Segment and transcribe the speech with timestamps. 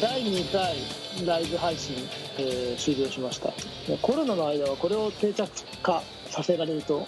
[0.00, 0.76] 第2回
[1.26, 1.94] ライブ配信、
[2.38, 3.52] えー終了しました。
[4.00, 5.46] コロナの間はこれを定着
[5.82, 7.06] 化させられると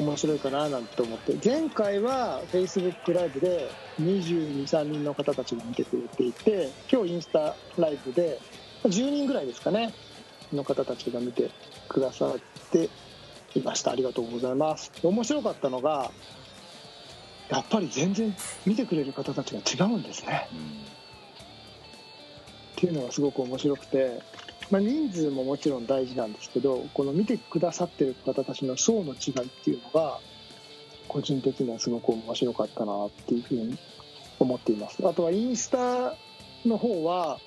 [0.00, 3.70] 面白いかななんて思って前回は Facebook ライブで
[4.00, 8.40] 223人の方たちが見てくれていて今日インスタライブで
[8.84, 9.92] 10人ぐらいですかね
[10.52, 11.50] の方たちが見て
[11.88, 12.88] くださって
[13.54, 13.92] いました。
[13.92, 14.90] ありがとうございます。
[15.04, 16.10] 面白かったのが
[17.50, 18.34] やっぱり全然
[18.66, 20.48] 見てくれる方たちが違うんですね。
[22.80, 24.22] っていうのがすごく面白くて、
[24.70, 30.18] まあ、人数ももちろん大事なんですけどこの見てくださってる方たちの層の違いっていうのが
[31.06, 33.78] 個人的にはすごく面白かったなっていうふうに
[34.38, 35.06] 思っています。
[35.06, 36.16] あとはインスタ
[36.64, 37.38] の方は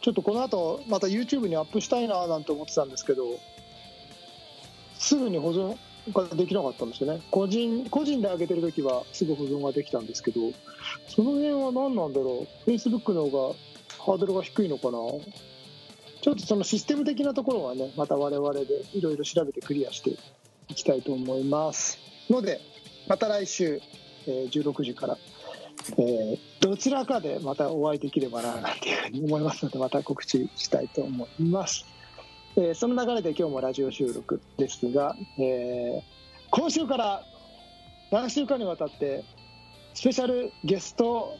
[0.00, 3.40] ちょっとこの後また YouTube にアップしたいななんて思ってたんですけど
[4.94, 5.76] すぐに保存
[6.12, 7.20] ができなかったんですよね。
[7.32, 10.52] 個人個人で上げてる時はすぐ保存ができたんですけど
[11.08, 12.70] その辺は何なんだろう。
[12.70, 13.56] Facebook の方が
[14.04, 14.98] ハードルが低いのかな？
[16.20, 20.10] ちょっとそのシステム的なところはねまた我々でいろいろ調べてクリアして
[20.68, 21.98] いきたいと思います。
[22.30, 22.60] ので
[23.08, 23.80] また来週、
[24.26, 25.18] えー16時から、
[25.98, 31.84] えーどちらかでまたお会いできればななんていうふうに思いますのでまた告知したいと思います、
[32.56, 36.02] えーその流れで今日もラジオ収録ですが、えー
[36.50, 37.24] 今週から
[38.12, 39.24] 何週間にわたって
[39.94, 41.34] スペシャルゲスト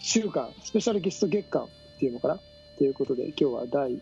[0.00, 2.40] 週間スペシャルゲスト月間っていうのかな？
[2.78, 4.00] ということで今日は第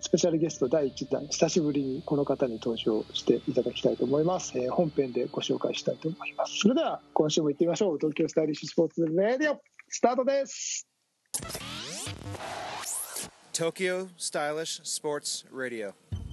[0.00, 6.58] スペシャルゲスト第1弾久しぶりにこの方に登場していただきたいと思います、えー本編でご紹介したいと思います。
[6.58, 7.98] それでは今週も行ってみましょう。
[7.98, 9.60] 東京スタイリッシュスポーツレディオ。
[9.88, 10.86] スタートです。
[13.52, 15.86] Tokyo Stylish Sports Radio.
[15.86, 16.25] はい皆さ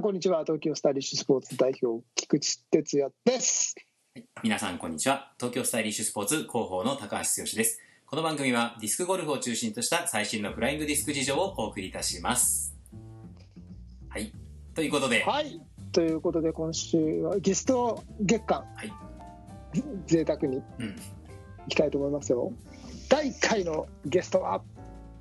[0.00, 0.44] んこんにちは。
[0.44, 3.74] 東京スタイリッシュスポーツ代表菊池哲也です。
[4.42, 5.30] 皆さんこんにちは。
[5.38, 7.78] 東京スタイリッシュスポーツ広報の高橋剛です。
[8.06, 12.74] この番組はディスクゴルフを中心とした最新のフライングディスク事情をお送りいたします。
[14.08, 14.32] はい。
[14.74, 15.60] ということで、はい。
[15.92, 18.92] ということで今週はゲスト月間、はい。
[20.06, 20.62] 贅沢に。
[20.78, 20.96] うん、
[21.66, 22.54] いきたいと思いますよ。
[23.10, 24.62] 第1回のゲストは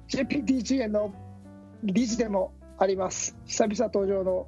[0.08, 1.14] JPDGA の
[1.84, 3.36] 理事でもあります。
[3.46, 4.48] 久々登場の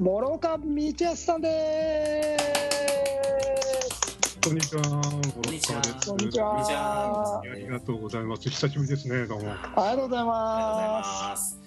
[0.00, 0.64] 諸岡道
[0.98, 2.36] 康さんで
[3.88, 4.82] すこんにちは。
[4.82, 4.90] こ
[5.40, 8.42] こんにちはですこんにちはこんにちはありがとうございます。
[8.50, 9.24] 久しぶりですね。
[9.28, 9.52] どうも。
[9.52, 11.60] ありがとうございありがとうございまます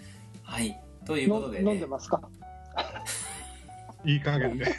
[0.43, 2.21] はいといすうことで、の飲んでますか？
[4.03, 4.65] いい加減で。
[4.65, 4.71] も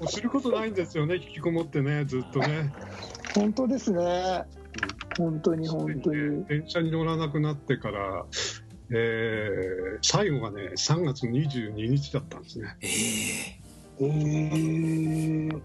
[0.00, 1.14] うすることないんですよね。
[1.14, 2.72] 引きこもってね、ずっとね。
[3.32, 4.42] 本当ですね
[5.16, 8.24] 本当に本当に電車に乗らなくなってから、
[8.90, 12.76] えー最後がね、3月22日だったんですね。
[12.80, 12.86] え
[14.00, 15.60] えー、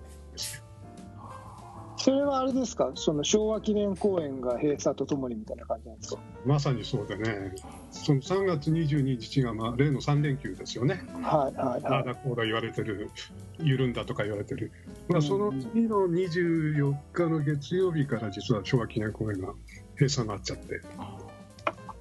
[1.97, 2.91] それはあれですか？
[2.95, 6.21] その昭和記念公園が閉鎖とともにみたいな感じなんですか？
[6.45, 7.53] まさにそうでね、
[7.91, 11.05] その3月22日が、まあ、例の3連休ですよね。
[11.21, 11.93] はいはいはい。
[11.93, 13.11] ああだこうだ言われてる、
[13.59, 14.71] 緩んだとか言われてる、
[15.07, 19.53] まあ、うんその次の24日の月曜日から実は昭和記念公園が
[19.93, 20.81] 閉鎖になっちゃって、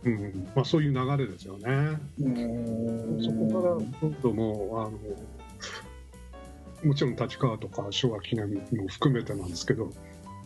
[0.04, 1.98] うんまあ、そういう流れですよね。
[3.20, 4.98] そこから今度もあの
[6.84, 9.92] もちろん立川とか昭和記念も含めてなんですけど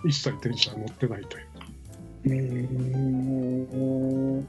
[0.05, 1.47] 一切電車に乗ってないという
[2.27, 2.33] うー
[4.41, 4.49] ん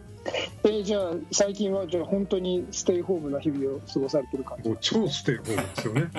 [0.65, 4.67] えーじゃあ最近はじゃあ本当にステイホームな日々を過ごされてる感じ？
[4.67, 6.11] もう超ステイホームですよね。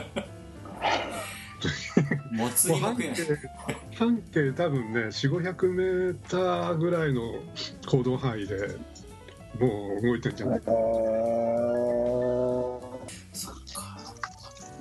[1.60, 2.94] ー、もつ煮もう
[3.96, 7.34] 半径多分ね4500メーターぐらいの
[7.88, 8.56] 行動範囲で
[9.58, 10.60] もう動いてんじゃない？
[10.60, 10.78] かえー
[13.32, 13.98] そっか。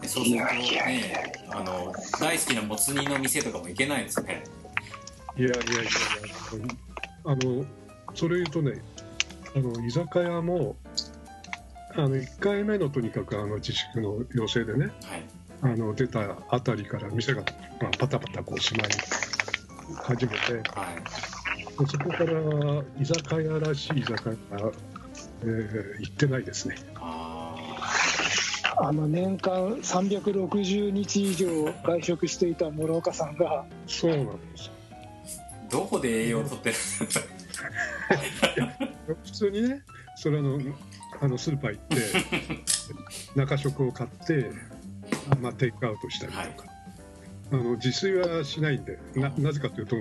[0.02, 4.44] でそうするとねあの大好きなもつ煮の店とかも行けないですね。
[5.38, 5.92] いやいやいやいや
[7.26, 7.66] あの
[8.16, 8.82] それ言うとね
[9.56, 10.76] あの居酒屋も
[11.96, 14.88] あの1回目のとにかくあの自粛の要請でね。
[15.04, 15.24] はい
[15.62, 17.44] あの出たあたりから店が、
[17.82, 18.94] まあ、パタパタこう閉まり
[19.96, 20.38] 始めて
[20.70, 20.96] はい。
[21.80, 22.34] でそこから
[23.00, 24.72] 居酒屋らしい居酒屋が、
[25.44, 26.76] えー行ってないですね。
[26.96, 27.56] あ
[28.80, 31.48] あの年間360日以上
[31.84, 36.76] 外食していた諸岡さんがそうなんですーどこで栄養を取ってる
[39.26, 39.82] 普通にね
[40.16, 40.60] それあの
[41.20, 41.98] あのスーパー行って
[43.36, 44.52] 中食を買って、
[45.42, 46.54] まあ、テイクアウトしたりとか、はい。
[47.50, 49.96] あの自炊はしないんでななぜかというと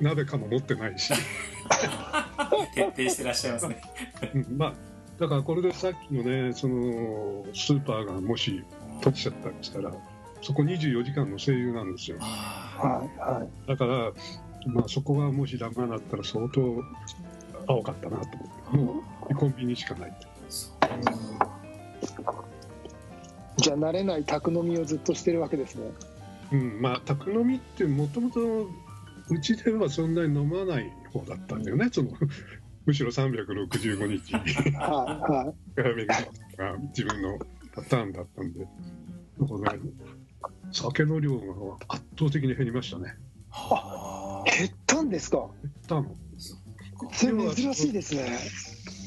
[0.00, 1.12] 鍋かも持ってないし、
[2.74, 3.82] 徹底してらっしゃいますね。
[4.32, 4.74] うんまあ
[5.18, 8.64] だからこれでさっきのねそのスーパーがもし
[8.98, 9.92] 閉じちゃったりしたら
[10.42, 12.18] そこ24時間の声優なんですよ。
[12.20, 13.68] あはいはい。
[13.68, 14.12] だから、
[14.66, 16.84] まあ、そこがもしダメになったら相当
[17.66, 18.28] 青かったなと思っ
[18.70, 18.76] て。
[18.76, 22.43] もうコンビニしかないーそう
[23.58, 25.90] じゃあ慣れない宅飲みをずっとしてるわけですね。
[26.52, 28.68] うん、まあ宅飲みってもともと
[29.30, 31.88] うちではそんなに飲まない方だったんだよね。
[31.92, 32.10] その
[32.86, 34.34] むしろ365日。
[34.34, 35.54] はいは
[36.02, 36.06] い。
[36.06, 37.38] が 自分の
[37.74, 39.80] パターンだったんでだからね
[40.70, 43.16] 酒の量が圧倒的に減りましたね。
[43.50, 45.38] は減ったんですか？
[45.62, 46.14] 減ったの。
[47.12, 48.38] それ珍しいですね。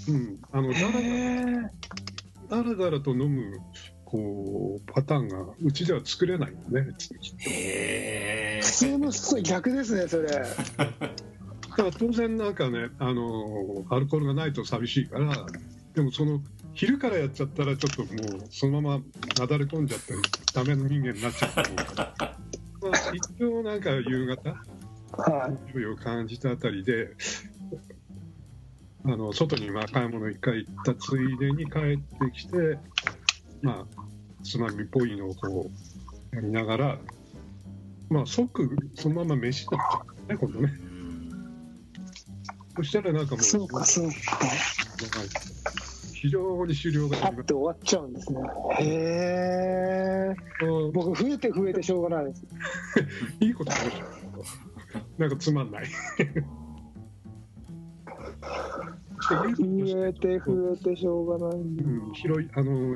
[0.09, 0.39] うん。
[0.51, 1.43] あのだらへえ
[2.49, 3.59] だらだらと飲む
[4.09, 7.51] こうパターンがうちでは作れないのねきっとあ。
[7.51, 8.71] へえ普。
[8.71, 10.45] 通の人と逆ですねそれだ
[11.69, 15.45] から当然なんかねあのアルコールがないと寂しいから
[15.93, 16.39] でもその
[16.73, 19.03] 昼からやっちゃったらちょっともうそのまま
[19.39, 20.13] なだれ込んじゃって
[20.53, 22.37] ダメな人間になっちゃうと思うから、
[22.81, 24.49] まあ、一応なんか夕方
[25.21, 27.09] はい勢いを感じたあたりで
[29.03, 32.77] あの外にまあ買い物一回行ったついでに帰ってきて
[33.61, 33.85] まあ
[34.43, 35.69] つまみっぽいのをこ
[36.31, 36.97] うやりながら
[38.09, 40.77] まあ即そのまま飯になっちゃうね今度ね。
[40.81, 40.97] うん
[42.77, 44.13] そしたらなんかもうそうかそうか。
[46.13, 48.39] 非常に狩猟がパッて終わっちゃうんですね。
[48.79, 48.85] へ
[50.33, 50.35] え
[50.93, 52.45] 僕増えて増えてしょうがないです。
[53.41, 53.79] いいことない
[55.17, 55.85] なんかつまんない。
[59.27, 62.95] 増えて増えてしょうがないうん、広いあの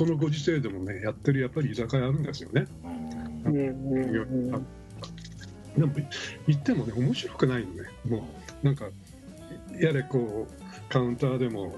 [0.00, 2.66] このご時世でもねやってるやっぱり居酒屋あるんですよね。
[3.44, 4.50] うん
[5.76, 5.92] でも
[6.46, 7.82] 行ってもね面白くないのね。
[8.08, 8.26] も
[8.62, 8.86] うなんか
[9.78, 11.74] やれこうカウンターでも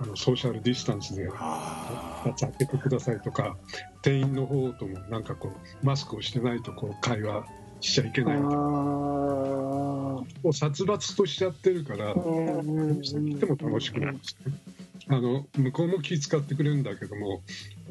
[0.00, 3.58] あのソーシャルディスタンスであ「開けてください」とか
[4.00, 5.52] 店員の方ともなんかこ
[5.82, 7.44] うマスクをしてないとこう会話
[7.80, 8.54] しちゃいけあないとか。
[8.56, 8.58] ー。
[10.42, 13.00] もう殺伐としちゃってるから行
[13.36, 14.54] っても楽しくないですね
[15.08, 17.42] あの向こうも気遣ってくれるんだけども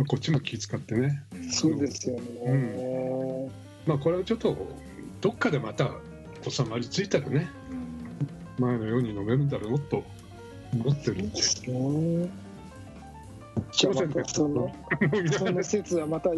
[0.08, 1.24] こっちも気遣ってね。
[1.34, 3.52] ーそうですよね、
[3.86, 4.56] まあこれはちょっと
[5.22, 5.92] どっかでまた
[6.50, 7.50] 収まりついたらね
[8.58, 10.04] うん前のように飲めるんだろうと
[10.74, 11.42] 思ってるんで。
[11.68, 11.72] う
[12.26, 12.32] ん
[13.72, 14.76] じゃあまたその
[15.38, 16.32] その説はまた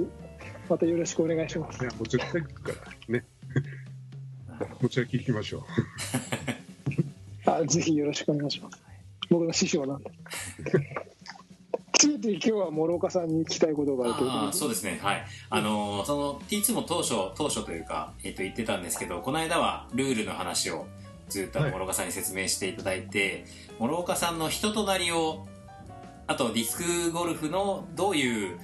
[0.69, 1.81] またよろしくお願いします。
[1.81, 2.71] いやもう絶対来るか
[3.09, 3.25] らね。
[4.81, 5.65] もちろん聞きましょ
[7.45, 8.81] あぜひよろしくお願いします。
[9.29, 10.11] 僕の師匠なんで
[11.97, 14.99] ついて今日は諸岡さんに聞きたいことがあるとそうですね。
[15.01, 15.25] はい。
[15.49, 20.87] あのーその T2 も当初当初というか、えっと言ってたんですけどこの間はルールの話を
[21.29, 21.71] ずっとはい。
[21.71, 23.45] 諸岡さんに説明していただいて、
[23.79, 25.47] 諸岡さんの人となりを
[26.27, 28.59] あとディスクゴルフのどういう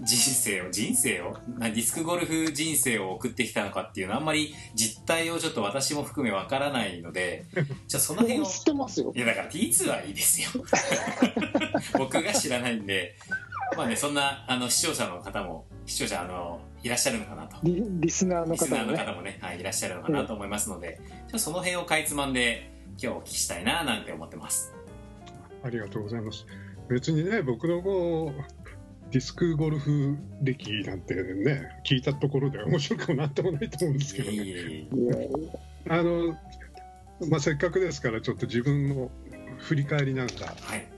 [0.00, 1.36] 人生を人生を？
[1.58, 7.44] なディスクゴルフ人生を送ってきたのかっていうのはあんまり実態をちょっと私も含めわからないので
[7.86, 9.12] じゃあその辺を僕知ってますよ。
[9.14, 10.48] いやだから T2 はいいですよ。
[11.98, 13.16] 僕が知らないんで
[13.76, 17.56] まあねそんなあの視聴者の方も視聴者あのいらっしゃるのかなと。
[17.62, 22.70] リリスナーのリスナー方もねの方もね、はい、いらっしゃるのかなと思いますので、じゃあその辺をかいつまんで
[23.00, 24.74] 今日お聞きしたいななんて思ってます。
[25.62, 26.46] うありがとうございます。
[26.88, 28.63] 別にね僕のこう
[29.14, 34.88] ディスクゴルフ歴なんてね聞いたところで面白くもなんともないと思うんですけどね。
[35.88, 36.36] あの、
[37.28, 39.12] まあ、せっかくですからちょっと自分の
[39.58, 40.88] 振り返りなんか、はい。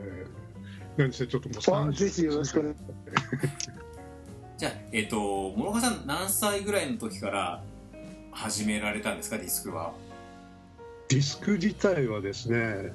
[0.00, 2.74] えー、何せちょっともう30あぜひよろしくお願い
[4.56, 7.62] じゃあえっ、と諸岡さん何歳ぐらいの時から
[8.32, 9.92] 始められたんですかディスクは？
[11.10, 12.94] ディスク自体はですね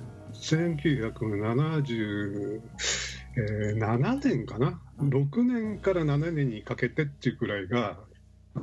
[3.35, 7.97] 1977年かな？6年から7年にかけてっていうくらいが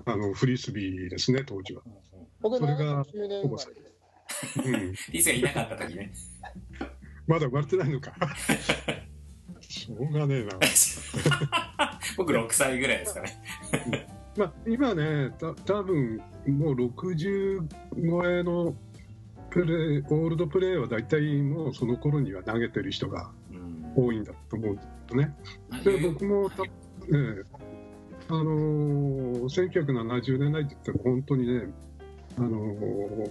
[0.05, 1.83] あのフリースビーですね当時は、
[2.41, 3.89] 僕それが9年生まれで
[4.65, 6.13] うん、リスがいなかった時ね。
[7.27, 8.13] まだ生まれてないのか。
[9.61, 10.51] しょうがねえな。
[12.17, 14.09] 僕6歳ぐらいですかね。
[14.37, 17.67] まあ今ねた多分もう60
[18.11, 18.77] 超えの
[19.51, 23.38] プレーオールドプレーは大体もうその頃には投げてる人がうん
[23.99, 25.37] 多いんだと思うんですよね
[25.71, 27.45] あで僕もた、ええ。
[28.29, 31.67] あのー1970年代って言ったら本当にね、
[32.37, 33.31] あのー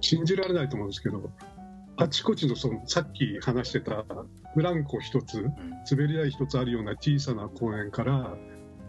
[0.00, 1.30] 信じられないと思うんですけど
[1.96, 4.04] あちこちのそのさっき話してた
[4.54, 5.42] ブランコ一つ
[5.90, 8.36] 滑り台一つあるような小さな公園から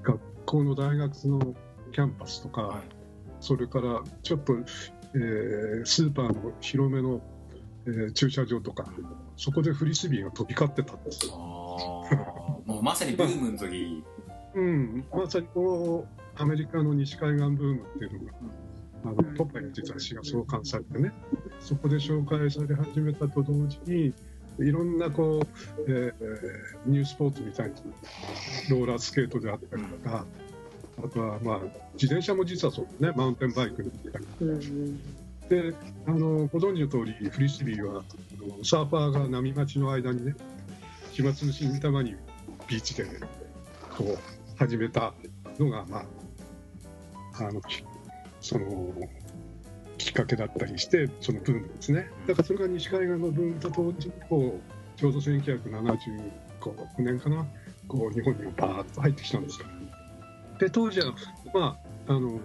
[0.03, 1.55] 学校の大学の
[1.91, 2.81] キャンパスとか、はい。
[3.39, 4.53] それからちょっと、
[5.15, 8.85] えースーパーの広めの、えー駐車場とか
[9.37, 11.33] そこでフリスビーが飛び交ってたんですよ。
[12.11, 12.67] あー。
[12.67, 14.03] もうまさにブームの時。
[14.55, 18.33] うん、まさにこうアメリカの西海岸ブームっていうのが、
[19.05, 21.13] あのポパイの実は詩が創刊されてね
[21.59, 24.13] そこで紹介され始めたと同時に
[24.59, 27.75] いろんなこう、えーニュースポーツみたいな
[28.69, 30.25] ローラースケートであったりとか
[31.03, 31.59] あとはまあ
[31.93, 34.27] 自転車も実はそうですねマウンテンバイクみたいな。
[34.41, 34.99] うん
[35.49, 35.73] で
[36.05, 38.03] あのご存知の通りフリスビーは
[38.63, 40.35] サーファーが波待ちの間にね
[41.11, 42.15] 暇つぶしに見たまに
[42.67, 43.05] ビーチで、
[43.97, 44.17] こう
[44.57, 45.13] 始めた
[45.57, 46.05] のが、ま
[47.39, 47.83] あ、あのき
[48.39, 48.93] その
[49.97, 56.21] きっかけだったりしてそのブームですねだからそれが西海岸のブームと同時にこうちょうど1975
[56.99, 57.45] 年かな
[57.87, 59.67] こう日本にもバーッと入ってきたんですよ。
[60.59, 61.13] で当時は
[61.53, 62.39] まああの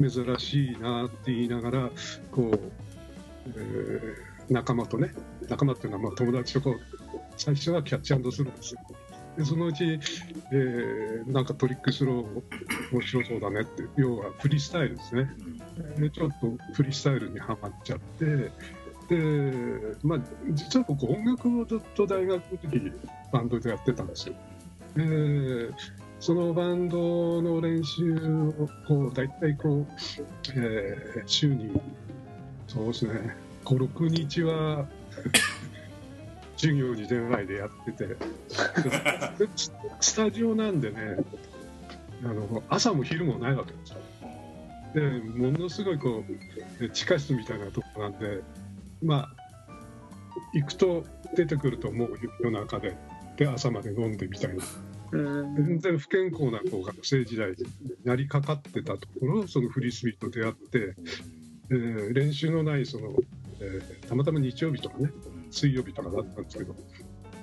[0.00, 1.90] 珍しいなって言いながら
[2.30, 2.60] こう、
[3.56, 5.12] えー仲間とね
[5.48, 6.80] 仲間っていうのはまあ友達とこう
[7.36, 8.80] 最初はキャッチするんですよ。
[9.36, 9.98] でそのうち、
[10.52, 12.42] えーなんかトリックスロー
[12.92, 15.30] 面白そうだねって要はフリースタイルですね。
[15.98, 18.52] でちょっとフリースタイルにはまっちゃって
[19.08, 22.92] で、まあ、実は僕音楽をずっと大学の時に
[23.32, 24.34] バンドでやってたんですよ。
[24.96, 25.70] で
[26.26, 29.86] そのバンドの練習をこう大体こう、
[30.56, 31.70] えー週に
[32.66, 34.88] そうですね56日は
[36.58, 38.06] 授業に出ないでやってて。
[39.38, 41.18] でススタジオなんでね
[42.24, 43.98] あの朝も昼もないわけですよ。
[44.94, 48.42] でものすごいこうえ地下室みたいなとこなんで
[49.00, 49.28] まあ
[50.54, 51.04] 行くと
[51.36, 52.96] 出てくるともう夜中で
[53.36, 54.56] で朝まで飲んでみたいな。
[54.56, 57.56] うん全然不健康なこう学生時代に
[58.04, 60.94] なりかかってたところそのフリースビーと出会って、
[61.70, 63.14] えー練習のないその、
[63.60, 65.10] えーたまたま日曜日とかね
[65.50, 66.74] 水曜日とかだったんですけど。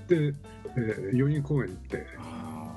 [0.08, 0.34] で、
[0.78, 2.08] えー余韻公園行って。
[2.18, 2.76] あ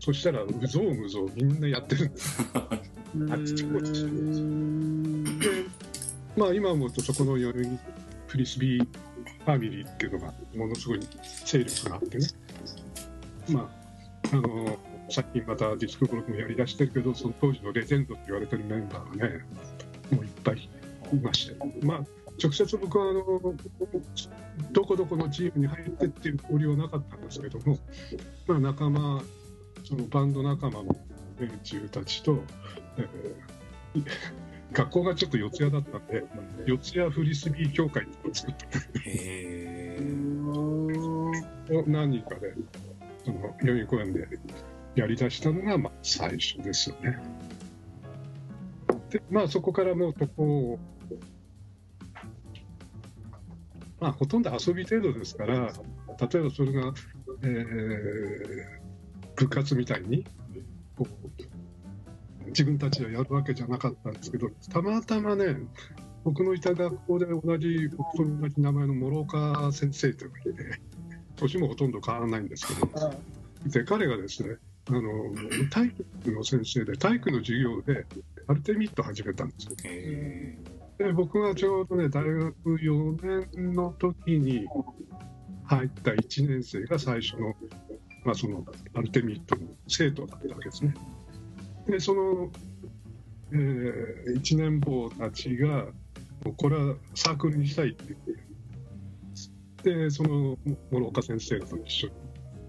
[0.00, 2.40] そしたらうぞうむぞうみんなやってるんです。
[2.54, 2.58] あ
[3.34, 5.46] っちこっちうんで。
[6.36, 7.78] まあ今思うとそこの余韻
[8.28, 11.00] フリスビーファミリーっていうのがものすごい
[11.44, 12.26] 勢力があってね
[13.48, 13.86] まあ
[14.32, 19.44] あの最近またディスクゴルフもやりだしてるけどその当時のレジェンドって言われてるメンバーがね
[20.10, 20.68] もういっぱい
[21.12, 21.56] いまして。
[21.84, 22.00] まあ
[22.42, 23.22] 直接僕はあの
[24.72, 27.78] どこどこのチームに入ってっていう交流はなかったんですけども、
[28.46, 29.22] まあ、仲間
[29.84, 30.96] そのバンド仲間の
[31.38, 32.38] 連中たちと、
[32.98, 34.06] えー
[34.72, 36.24] 学校がちょっと四谷だったんで
[36.66, 38.68] 四谷フリスビー協会を作った
[41.86, 42.54] 何人かで
[43.26, 44.28] その代々木公園で
[44.94, 47.18] やりだしたのがまあ最初ですよね。
[49.10, 50.78] でまあそこからもうとこ
[53.98, 55.72] まあほとんど遊び程度ですから
[56.20, 56.94] 例えばそれが、
[57.42, 58.86] えー
[59.36, 60.24] 部活みたいに
[60.96, 65.56] こう自分たちはやるわけじゃなかったんですけどたまたまね
[66.24, 70.80] 僕のいた学校で同じ僕と同じ名前の諸岡先生というのがいて
[71.36, 73.10] 年もほとんど変わらないんですけどあ
[73.66, 74.56] で彼がですね
[74.88, 75.02] あの
[75.70, 75.86] 体
[76.20, 78.06] 育の先生で体育の授業で
[78.46, 79.76] アルテミット始めたんですよ。
[80.98, 84.66] で僕がちょうどね大学4年の時に
[85.64, 87.54] 入った1年生が最初の,、
[88.24, 88.64] まあその
[88.94, 90.94] アルテミットの生徒だったわけですね。
[91.86, 92.50] でその、
[93.52, 93.56] え
[94.38, 95.84] 1年坊たちが
[96.44, 98.45] もうこれはサークルにしたいって言って
[99.86, 100.58] でその
[100.90, 102.12] 諸岡先生と一緒に、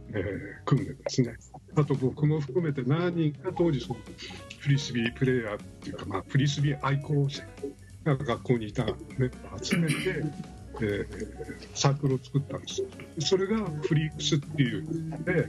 [0.09, 1.36] えー組んでですね。
[1.75, 4.00] あと僕も含めて何人か当時その
[4.59, 7.43] フリスビープレーヤーっていうか、まあ、フリスビー愛好者
[8.03, 8.86] が学校にいた
[9.17, 11.38] メンバーを集めて、えー
[11.74, 12.81] サークルを作ったんです。
[12.81, 12.88] よ
[13.19, 15.47] それがフリークスっていうので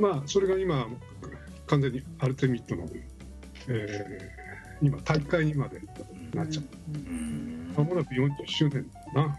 [0.00, 0.86] まあそれが今
[1.66, 2.88] 完全にアルテミットの、
[3.68, 4.42] えー
[4.82, 5.80] 今大会にまで
[6.34, 7.74] なっちゃってーうん。
[7.76, 9.38] まもなく40周年だな、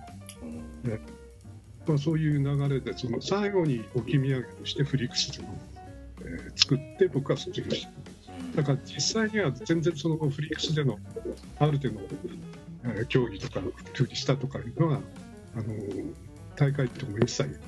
[1.86, 5.58] まあ、そういう流れでその最後に置き土産としてフリークスというのを、
[6.22, 7.92] えー作って僕は卒業した。
[8.58, 10.98] だから実際には全然そのフリークスでの
[11.60, 12.02] ある程度の、
[12.86, 13.60] えー競技とか
[13.96, 15.00] 普及したとかいうのは
[15.56, 15.66] あの
[16.56, 17.60] 大会とも一切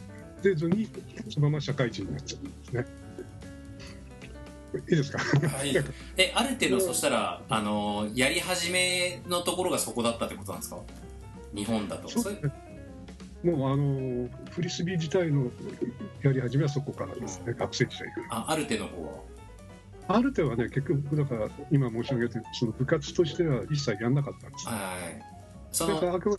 [0.43, 0.87] 出ずに
[1.29, 2.85] そのまま社会人になっちゃったんですね。
[4.89, 5.17] いいですか？
[5.19, 5.73] はい、
[6.17, 10.79] えある程度そしたらあのやり始めのところがそこだったってことなんですか？
[11.53, 12.09] 日本だと。
[12.09, 12.35] そうそれ
[13.45, 15.51] もうあのフリスビー自体の
[16.23, 19.11] やり始めはそこからですね、学生時代かあある程度の方は
[20.09, 20.15] ら。
[20.17, 24.67] ある程度はね、結局、だから今申し上げてその部活としては一切やんなかったんです。
[24.67, 24.77] はい
[25.71, 26.35] そのあくま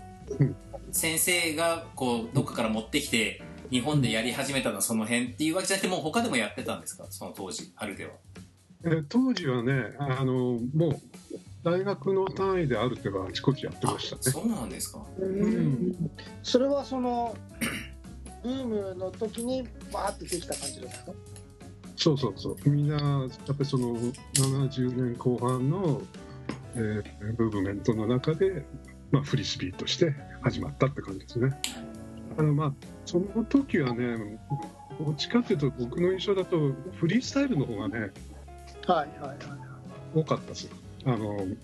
[0.93, 7.07] 先生がこうどっかから持ってきて日本でやり始めたのはその辺っていうわけじゃなくてもう他でもやってたんですか？
[7.11, 8.13] その当時あるでは。
[8.85, 11.01] えー当時はね、あのもう
[11.66, 14.23] 大学の単位である程度あちこちやってあましたね。
[14.23, 16.11] そうなんですかうん
[16.44, 17.37] それはその
[18.44, 21.12] ブームの時にバーってできた感じですか？
[21.96, 22.70] そうそうそう。
[22.70, 26.02] みんな、やっぱりその70年後半の、
[26.76, 27.04] えー
[27.37, 28.64] ムーブメントの中で、
[29.11, 31.61] まあ、フリスビーとして始まったって感じですね。
[32.38, 32.73] あのまあ、
[33.06, 34.38] その時はね、
[35.04, 36.56] どっちかというと僕の印象だと
[37.00, 38.12] フリースタイルの方がね、
[38.87, 39.38] はいはいはい
[40.14, 40.76] 多かったですよ。
[41.07, 41.57] あの、思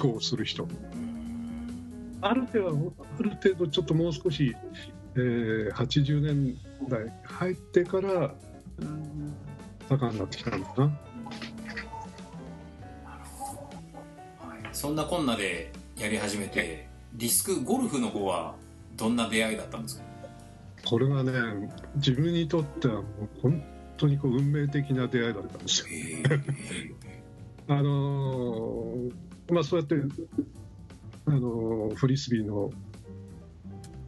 [0.00, 0.66] 考する人。
[2.20, 4.54] ある程度、ある程度ちょっともう少し、
[5.14, 6.56] えー80年
[6.88, 8.34] 代入ってから
[8.78, 9.34] うん
[9.88, 10.98] 盛んになってきたのかな。
[14.72, 18.54] そんなこんなでやり始めてディスクゴルフの方は
[18.96, 20.02] どんな出会いだったんですか？
[20.86, 21.32] これがね、
[21.96, 23.04] 自分にとってはもう
[23.42, 23.62] 本
[23.98, 25.86] 当にこう運命的な出会いだったんですよ。
[27.68, 28.96] あの
[29.50, 29.96] まあそうやって、
[31.26, 32.70] あのフリスビーの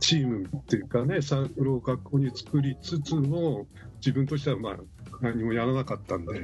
[0.01, 4.77] チームっていうかね、サークルを学校に作りつつも、自分としてはまあ
[5.21, 6.43] 何もやらなかったんで、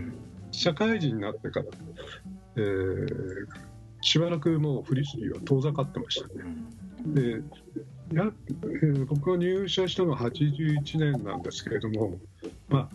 [0.50, 1.67] 社会人になってから、
[2.57, 3.71] えー
[4.02, 6.45] しばらくもうフリスビーは遠ざかってましたね。
[7.07, 7.43] で
[8.12, 12.18] やえー僕が入社したのは81年なんですけれども、
[12.68, 12.88] まあ、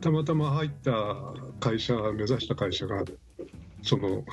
[0.00, 0.94] たまたま入った
[1.60, 3.04] 会社目指した会社が
[3.82, 4.24] その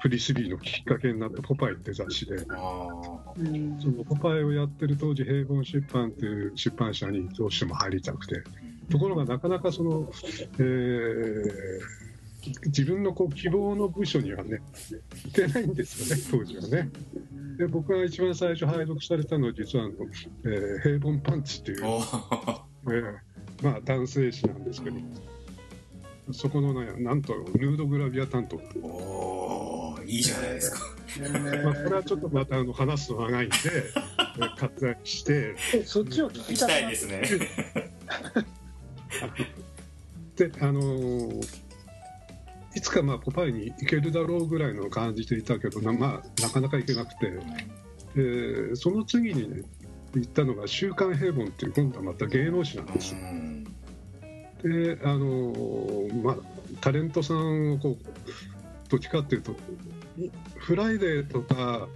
[0.00, 2.38] フリスビーのきっかけになった「ポパイ」って雑誌で。
[2.38, 8.42] そのポパイをやってる当時平凡出版という出版社にどうしても入りたくて。
[8.90, 10.10] ところがなかなかその、
[10.58, 12.08] えー
[12.66, 14.60] 自分のこう希望の部署にはね
[15.26, 16.90] いけないんですよね当時はね。
[17.58, 19.94] で僕が一番最初配属されたのは実はあの、
[20.44, 23.14] えー平凡パンチっていう、おえー
[23.62, 24.96] まあ、男性誌なんですけど
[26.32, 30.78] そこのねなんとヌードグラビア担当、おーいいじゃないですか。
[31.64, 33.56] まあ、これはちょっとまたあの話すと長いんで
[34.38, 35.54] えー割愛して。
[35.74, 37.22] えそっちを聞行ききたいですね。
[40.36, 41.68] であのー
[42.74, 47.32] いつかまあポパイに行けるだろうぐらいの感じでいたけどな,、まあ、なかなか行けなくて、
[48.14, 49.62] でその次にね
[50.14, 53.14] 行ったのが「週刊平凡」っていう今度はまた芸能誌なんです
[54.62, 55.52] であの
[56.22, 56.36] まあ
[56.80, 59.54] タレントさんをこうどっちかっていうと
[60.56, 61.88] フライデーとか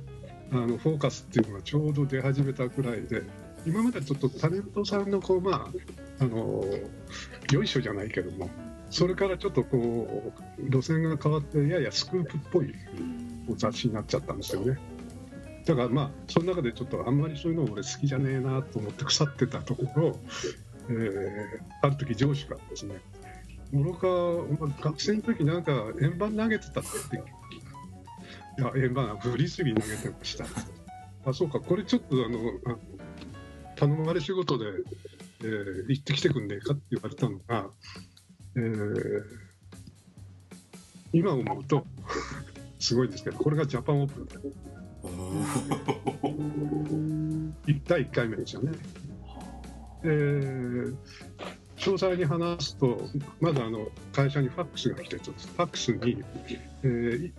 [0.53, 3.23] あのフォーカスっていうのがちょうど出始めたくらいで
[3.67, 5.69] 今までちょっとタレントさんのこうまあ
[6.21, 6.65] あの
[7.53, 8.51] よいしょじゃないけども
[8.91, 12.75] それからちょっとこう路線が変わってややスクープっぽい
[13.57, 14.79] 雑誌になっちゃったんですよね。
[15.65, 20.19] だからまあその中でちょっとあんまりそういうの俺好きじゃねえなと思って腐ってたところ
[20.89, 23.01] えーある時上司からですね
[23.73, 27.17] 「諸川お前学生の時なんか円盤投げてたって」
[28.61, 30.45] いや円盤フリスビー投げてました」
[31.25, 32.39] あそうかこれちょっとあの
[33.77, 34.67] 頼まれ仕事で、
[35.41, 37.71] えー行ってきてくんねえかって言われたのが、
[38.57, 39.23] えー
[41.15, 41.87] 今思うと
[42.79, 44.37] すごいんですけどこれがジャパンオープンで
[45.03, 45.43] おー。
[47.67, 48.73] 1第1回目ですよね。
[50.05, 50.97] えー
[51.77, 53.09] 詳細に話すと、
[53.41, 56.23] まだあの会社にファックスが来て、ファックスに、
[56.85, 57.33] えーい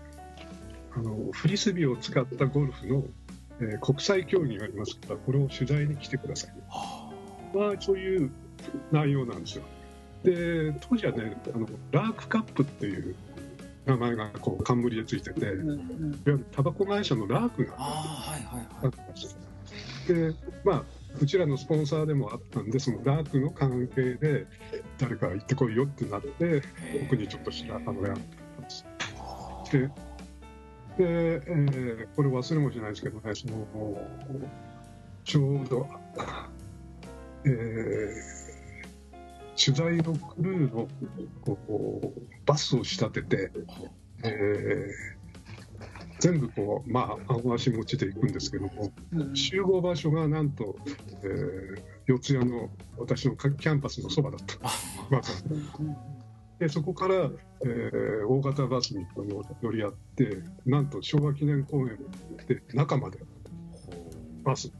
[0.96, 3.06] あのフリスビーを使ったゴルフの、
[3.62, 6.54] えー国際競技がありますから、これを取材に来てください。
[7.56, 8.32] まあ、そういう
[8.92, 9.64] 内容なんですよ。
[10.24, 13.16] で、当時はね、あのラークカップっていう
[13.86, 15.54] 名前がこう冠でついてて、いわ
[16.26, 19.38] ゆるタバコ会社のラークがあーはいはいあったんです
[20.08, 20.84] で、まあ、
[21.22, 24.48] うちらのスポンサーでもあったんで、そのダークの関係で、
[24.98, 26.62] 誰か行ってこいよってなって、へ
[27.04, 28.18] 僕にちょっとしたあのやっ
[28.56, 28.86] たんです。
[29.72, 29.92] で、で
[30.98, 33.68] えーこれ忘れもしないですけどね、その
[35.24, 35.88] ちょうど、
[37.46, 38.44] えー
[39.56, 40.88] 取材のクルーの
[41.46, 43.52] こうバスを仕立てて、
[44.24, 45.23] えー
[46.24, 50.78] 全部こう、まあ、青足持ちで行くんですけども、うん集合場所がなんと、
[51.22, 54.58] えー四谷の私のキャンパスのそばだった。
[56.60, 57.30] でそこから、
[57.66, 59.06] えー大型バスに
[59.62, 61.98] 乗り合ってなんと昭和記念公園
[62.48, 63.20] で中まで
[64.46, 64.72] バス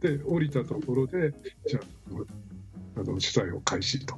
[0.00, 1.34] で降りたところで
[1.66, 2.20] じゃあ
[2.96, 4.16] あの取材を開始と。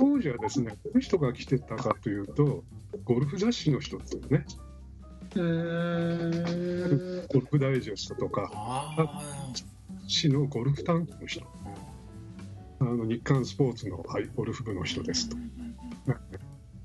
[0.00, 2.64] で当時はですねどういう人が来てたかというと
[3.04, 4.46] ゴルフ雑誌の人ですよね。
[5.34, 7.24] うー。
[7.24, 9.22] んゴルフダイジェストとかあ
[10.06, 11.46] 市のゴルフ担当の人。
[12.80, 15.36] あの日刊スポーツの、はい、ゴルフ部の人ですと。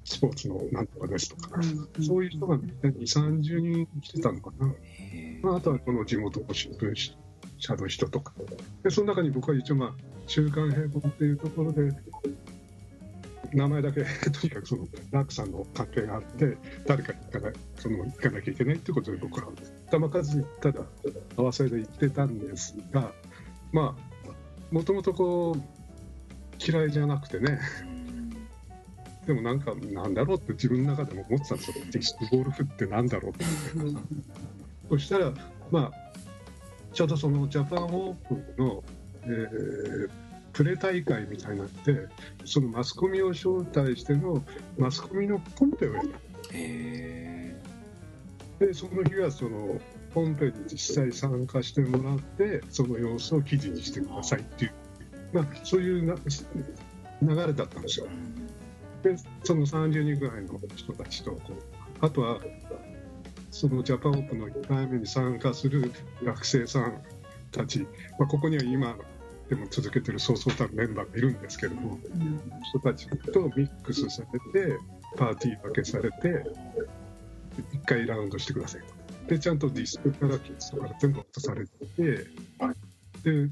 [0.04, 1.60] スポーツのなんとかですとか、
[2.06, 4.68] そういう人が2、30人来てたのかな、
[5.42, 7.14] まあ、あとはこの地元の新聞
[7.58, 8.34] 社の人とか、
[8.84, 9.94] でその中に僕は一応、まあ、
[10.28, 11.90] 週刊平凡っていうところで、
[13.54, 19.52] 名前だけ とにかくその楽さんの関係があって、誰かに行かないその行かなきゃいけないってことで、僕は
[19.90, 20.82] 玉数にただ
[21.38, 23.12] 合わせで行ってたんですが、
[23.72, 24.34] まあ、
[24.72, 25.62] もともとこう、
[26.60, 27.60] 嫌いじゃなくてね、
[29.26, 33.46] でもなんか、なんだろうって自分の中でも思ってたんですよ、ディスクゴルフってなんだろうって。
[34.90, 35.34] そしたら、
[35.72, 36.12] まあ、
[36.94, 38.84] ちょうどそのジャパンオープンの、
[39.24, 40.25] えー
[40.56, 42.08] プレ大会みたいになって、
[42.46, 44.42] そのマスコミを招待しての
[44.78, 46.06] マスコミのコンペをやっ
[46.54, 47.56] へ
[48.60, 48.66] た。
[48.66, 49.82] で、その日はその
[50.14, 54.72] コンペに実際参加してもらって、その様子を記事にしてくださいっていう、
[55.34, 56.16] まあ、そういうな
[57.22, 58.08] 流れだったんですよ。
[59.04, 61.56] で、その30人ぐらいの人たちとこう、
[62.00, 62.40] あとは、
[63.52, 65.92] そのジャパンオープンの1回目に参加する
[66.24, 67.02] 学生さん
[67.52, 67.82] たち、
[68.18, 68.98] まあ、ここには今
[69.50, 72.00] でも続けてるそうそうたるメンバーがいるんですけれども、
[72.70, 74.78] 人たちとミックスされて、
[75.18, 76.44] パーティー分けされて、
[77.74, 79.30] 1回ラウンドしてくださいと。
[79.30, 81.72] で、ちゃんとディスクからキッズとか全部渡されて、
[83.24, 83.50] で、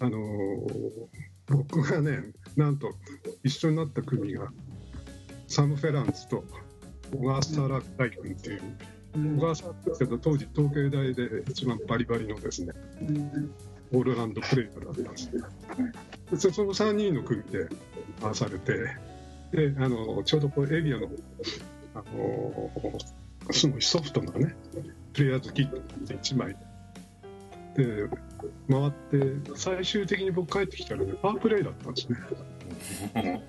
[0.00, 2.94] あのー僕がね、なんと
[3.42, 4.52] 一緒になった組が、
[5.48, 6.44] サム・フェランツと
[7.12, 8.62] 小笠原大君っていう、
[9.38, 12.72] 小笠原って言うと当時東京大で一番バリバリのですね、
[13.92, 15.46] オールランドプレイヤーだったんですけど、
[16.30, 17.68] で その3人の組で
[18.20, 18.96] 回されて、
[19.52, 21.10] であのちょうどこうエリアの
[21.94, 22.70] あの
[23.50, 24.54] すごいソフトなね、
[25.12, 26.56] プレイヤーズキットって1枚
[27.76, 28.08] で
[28.68, 32.18] 回って、最終的に僕帰ってきたらね、パープレイだったんですね。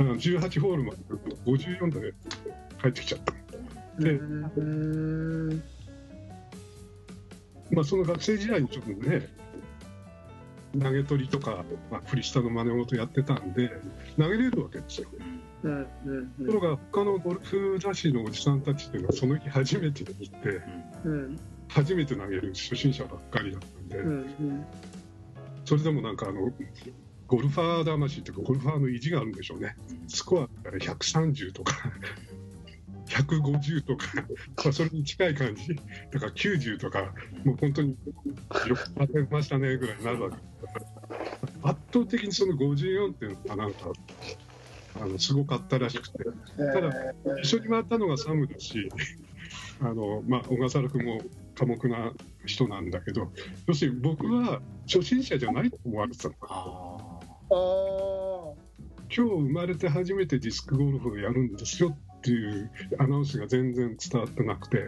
[0.00, 0.98] あの18ホールまで
[1.44, 2.14] 54で
[2.80, 3.32] 帰ってきちゃった。
[4.02, 4.20] で、
[7.70, 9.28] まあ、その学生時代にちょっとね、
[10.78, 13.70] 投げ取りとか、まあ、振り下の真似事やってたんで、
[14.18, 15.08] 投げれるわけですよ。
[15.64, 20.62] うんうんところが、他のゴルフ雑誌のおじさんたちっていうのは、その日初めてに行って、
[21.04, 21.38] うん。
[21.68, 24.66] 初めて投げる初心者ばっかりだったんで、うん
[25.64, 26.50] それでもなんかあの、
[27.26, 29.76] ゴルファー魂っていうか、ゴルファーの意地があるんでしょうね。
[30.06, 31.74] スコアから130とか、
[33.08, 34.06] 150とか、
[34.64, 37.12] まあ、それに近い感じ、だから90とか、
[37.44, 37.96] もう本当に
[38.66, 40.36] よく当てましたねぐらいになるわけ。
[41.62, 43.92] 圧倒的にその54っていうのがなんか、
[45.00, 46.24] あのすごかったらしくて、
[46.56, 46.92] ただ、
[47.42, 48.88] 一緒に回ったのがサムだし、
[49.80, 51.20] あのまあ、小笠原君も
[51.56, 52.12] 寡黙な
[52.46, 53.30] 人なんだけど、
[53.66, 56.34] 要するに僕は初心者じゃないと思われてたの。
[56.42, 57.18] あ
[57.50, 58.68] ああ
[59.10, 64.78] 今日生まれて初めてディスクゴルフをやるんですよっていうアナウンスが全然伝わってなくて、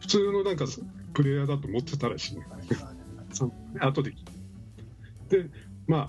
[0.00, 0.66] 普通のなんか
[1.14, 2.46] プレイヤーだと思ってたらしいね。
[3.80, 4.12] 後で
[5.28, 5.46] で、
[5.86, 6.08] まあ、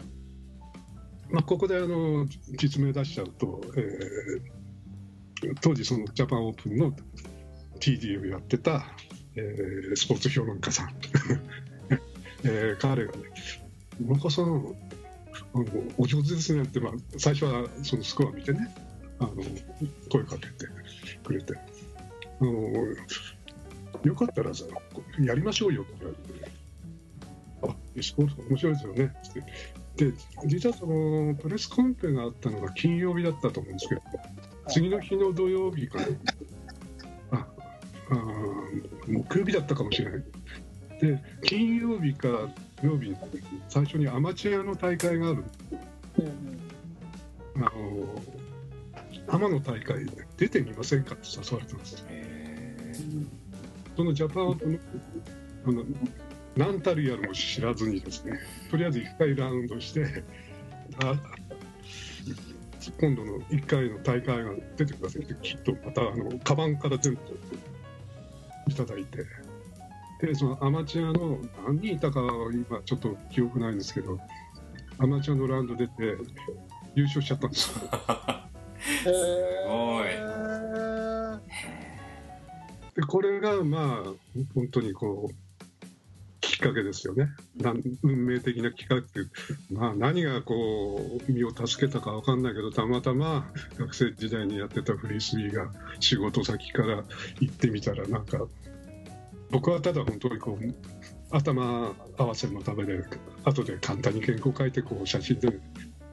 [1.29, 2.25] まあ、ここであの
[2.57, 4.59] 実名出しちゃうと、えー
[5.61, 6.93] 当時そのジャパンオープンの
[7.79, 8.83] TD をやってた、
[9.35, 10.89] えースポーツ評論家さん、
[12.43, 13.19] えー彼がね
[14.01, 14.75] 「村岡さん
[15.97, 18.75] お上手ですね」って、まあ、最初はそのスコア見てね
[19.19, 19.33] あの
[20.09, 20.67] 声かけて
[21.23, 21.53] くれて。
[22.41, 22.51] あの
[24.03, 24.63] 「よかったらさ
[25.19, 26.51] やりましょうよ」って言われて
[27.63, 27.75] 「あ
[28.47, 29.13] 面白いですよね」
[29.97, 30.13] ってで
[30.45, 34.01] 実はそのプレスコンペがあったのが金曜日だったと思うんですけど
[34.69, 36.05] 次の日の土曜日から
[37.31, 37.47] あ
[38.11, 40.23] あー木曜日だったかもしれない。
[41.01, 42.49] で金曜日か
[42.81, 43.17] 土曜日に
[43.67, 45.43] 最初にアマチュアの大会がある。
[47.55, 47.69] あの
[49.31, 52.05] 天の大会で出てみませんかって誘われたんです
[53.95, 54.79] そのジャパンオープンの
[55.65, 55.83] あの
[56.55, 58.39] 何たるやらも知らずにですね
[58.71, 60.23] とりあえず1回ラウンドして
[61.03, 61.15] あ
[62.99, 67.21] 今度の1回の大会が出てくださいってきっとまたあのカバンから全部
[68.67, 69.25] いただいて。
[70.21, 74.19] でそのアマチュアの何人いたかは今ちょっと記憶ないんですけど
[74.97, 75.93] アマチュアのラウンド出て
[76.93, 77.71] 優勝しちゃったんです
[79.05, 80.09] よへごい。
[82.95, 84.13] でこれがまあ
[84.53, 85.35] 本当にこう
[86.41, 87.27] きっかけですよね。
[87.57, 89.31] な運命的な企画っていう、
[89.71, 97.03] まあ、何がこう身を助けたか分かんないけどたまたま学生時代にやってたフリースビーが仕事先から
[97.39, 98.39] 行ってみたらなんか
[99.51, 100.75] 僕はただ本当にこう
[101.31, 103.03] 頭合わせのためで
[103.43, 105.59] 後で簡単に原稿書いてこう写真で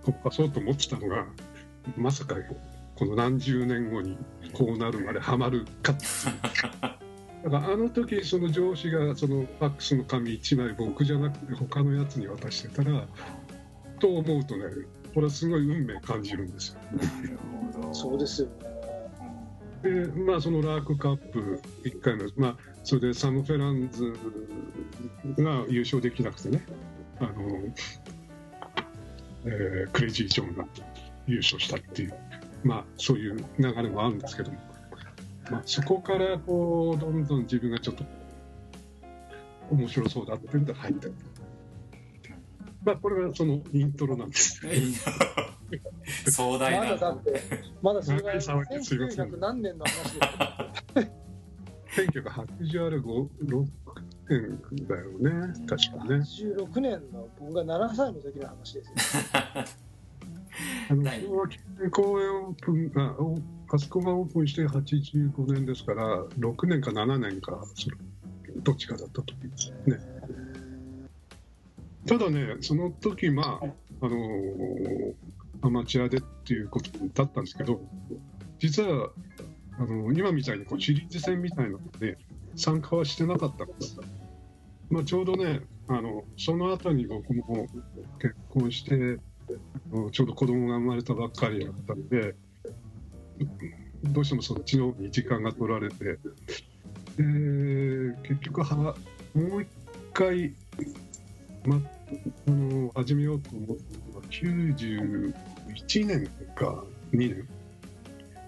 [0.04, 1.26] こっぱそうと思ってたのが
[1.96, 2.36] まさか
[2.96, 4.18] この何十年後に
[4.52, 5.92] こうなるまでハマるか。
[5.92, 13.06] っていうだからあの時その上司がそのファックスの紙1枚僕じゃなくて他のやつに渡してたら
[14.00, 14.64] と思うとね
[15.14, 16.80] これはすごい運命感じるんですよ。
[16.92, 17.38] なる
[17.72, 17.94] ほど。
[17.94, 18.76] そうですよね。
[19.82, 24.12] でまあそのラークカップ1回のまあそれでサム・フェランズ
[25.42, 26.64] が優勝できなくてね
[27.20, 27.32] あの、
[29.44, 30.66] えークレイジー・ジョーンが
[31.26, 32.14] 優勝したっていう
[32.64, 34.58] まあそういう流れもあるんですけども、
[35.50, 38.04] まあ、そこからこうどんどん自分がちょっと
[39.70, 41.08] 面白そうだっていうんで入った
[42.84, 44.60] まあこれがそのイントロなんです。
[46.30, 47.42] 壮大なまだだって
[47.82, 51.12] まだそれが長い騒ぎすいません1900何年の話ですよ。
[51.96, 53.66] 1986
[54.28, 55.54] 年だよね。
[55.66, 56.16] 確かね。
[56.16, 59.24] 16年の僕が7歳の時の話ですよ
[61.90, 67.64] 公園オープンあおあそこがオープンして85年ですから6年か7年か
[68.62, 69.98] どっちかだったと思いますね。
[72.06, 73.66] ただねその時まあ
[74.06, 75.14] あのー
[75.62, 77.80] アマチュアでっていうことだったんですけど
[78.58, 79.10] 実は
[79.78, 82.18] あの今みたいにこうシリーズ戦みたいなので
[82.54, 83.98] 参加はしてなかったんです、
[84.90, 87.66] まあ、ちょうどねあのその後に僕も
[88.20, 89.18] 結婚して
[90.12, 92.34] ちょうど子供が生まれたばっかりだったんで
[94.04, 96.18] どうしてもそっちの方に時間が取られて。
[97.16, 98.94] で結局は
[99.34, 99.68] もう一
[100.12, 100.54] 回、
[101.64, 107.48] ま、あの始めようと思ったのが91年か2年、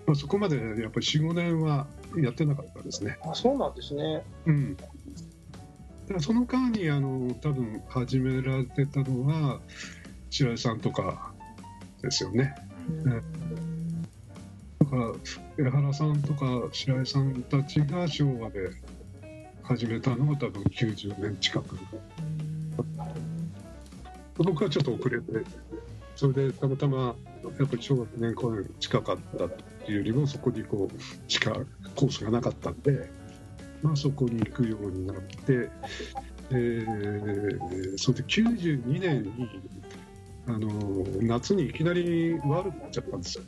[0.07, 3.19] まあ、そこまでやっぱり45年はやってなかったですね。
[3.23, 4.23] あそうなんですね。
[4.47, 4.77] うん、
[6.21, 9.61] その間にあの多分始められてたのは
[10.31, 11.33] 白井さんとか
[12.03, 12.55] ですよね。
[14.79, 15.13] だから
[15.59, 18.71] 江原さんとか白井さんたちが昭和で
[19.63, 21.79] 始めたのが多分90年近く
[24.39, 25.27] 僕はちょっと遅れて
[26.17, 27.15] それでたまたま
[27.59, 29.49] やっぱり小学年公演近かったっ
[29.85, 31.53] ていうよりもそこにこうしか
[31.95, 33.11] コースがなかったんで、
[33.83, 35.69] まあ、そこに行くようになって、
[36.51, 39.61] えーそれで92年に
[40.49, 43.45] あの夏にいきなり悪くなっちゃったんですよ。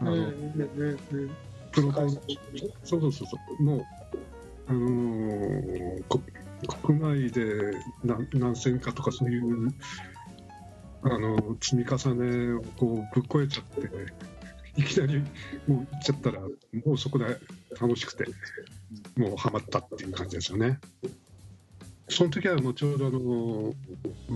[0.00, 1.30] あのうんうんうんうん
[1.70, 3.86] プロそうそうそうそうもう
[4.66, 6.20] あのーこ
[6.84, 7.72] 国内で
[8.04, 9.74] 何何戦かとかそういう
[11.02, 15.26] あの積み重ねをこうぶっ越えちゃっていきなりも
[15.68, 16.48] う行っちゃったらも
[16.86, 17.24] うそこで
[17.80, 18.26] 楽しくて
[19.16, 20.78] もうハマったっていう感じですよね。
[22.10, 23.74] その時はもうちょうどあの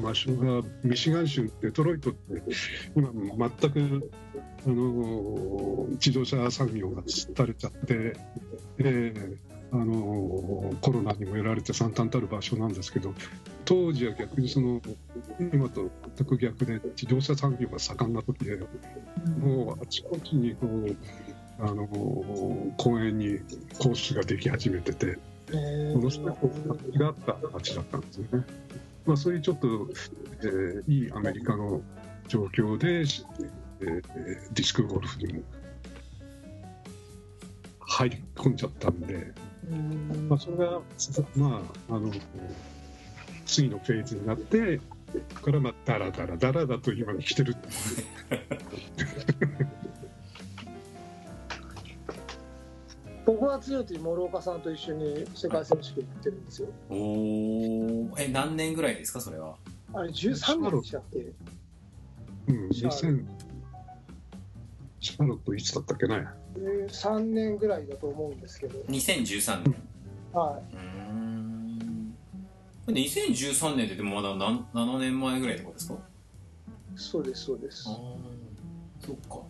[0.03, 2.43] 場所がミシガン州デトロイトって
[2.97, 4.11] 今も全く
[4.67, 7.03] あの自動車産業が
[7.37, 8.17] 廃れちゃって、
[8.79, 13.13] えーあのコロナにもやられて惨憺たる場所なんですけど
[13.65, 14.81] 当時は逆にその
[15.53, 18.61] 今と全く逆で自動車産業が盛んな時で
[19.41, 20.97] もうあちこちにこう
[21.59, 21.89] あの
[22.77, 23.41] 公園に
[23.81, 25.19] コースができ始めてて
[25.55, 28.45] ものすごいこう活気があった街だったんですよね。
[29.07, 29.89] まあ、そういうちょっと、
[30.43, 31.83] えーいいアメリカの
[32.29, 33.25] 状況で、えー
[33.81, 35.43] ディスクゴルフにも
[37.81, 39.33] 入り込んじゃったんで、
[39.71, 40.27] うん。
[40.29, 40.81] まあ、それが、
[41.37, 42.11] まあ、あの
[43.47, 44.85] 次のフェーズになって、こ
[45.37, 47.55] こからまあダラダラダラだと今に来てる
[53.27, 56.69] 僕は強いと諸岡さんと一緒に世界選手権行ってるんですよ。
[56.91, 59.57] おおえ何年ぐらいですかそれは？
[59.95, 61.19] あれ13年でしたっけ？
[62.49, 63.25] うん、2000
[65.01, 66.27] シャーロットいつだったっけね。
[66.57, 68.79] 3年ぐらいだと思うんですけど。
[68.89, 69.75] 2013年。
[70.33, 72.15] はうーん。
[72.87, 75.95] これ2013年ってでもまだ何7年前ぐらいってことですか？
[75.95, 75.99] い
[76.97, 77.85] そうですそうです。
[77.89, 77.95] ああ
[79.07, 79.41] そっか。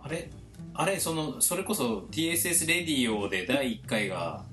[0.00, 0.30] あれ？
[0.78, 4.44] あれそのそれこそ TSS レディオで第1回が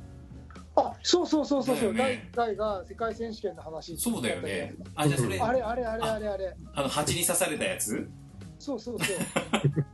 [0.75, 2.29] あそうそうそうそうそう、ね。
[2.33, 4.73] 大大が世界選手権の話そうだよね。
[4.95, 6.55] あじゃあそれあれあれあれあれあれ。
[6.73, 8.09] あの蜂に刺されたやつ？
[8.57, 9.17] そうそうそう。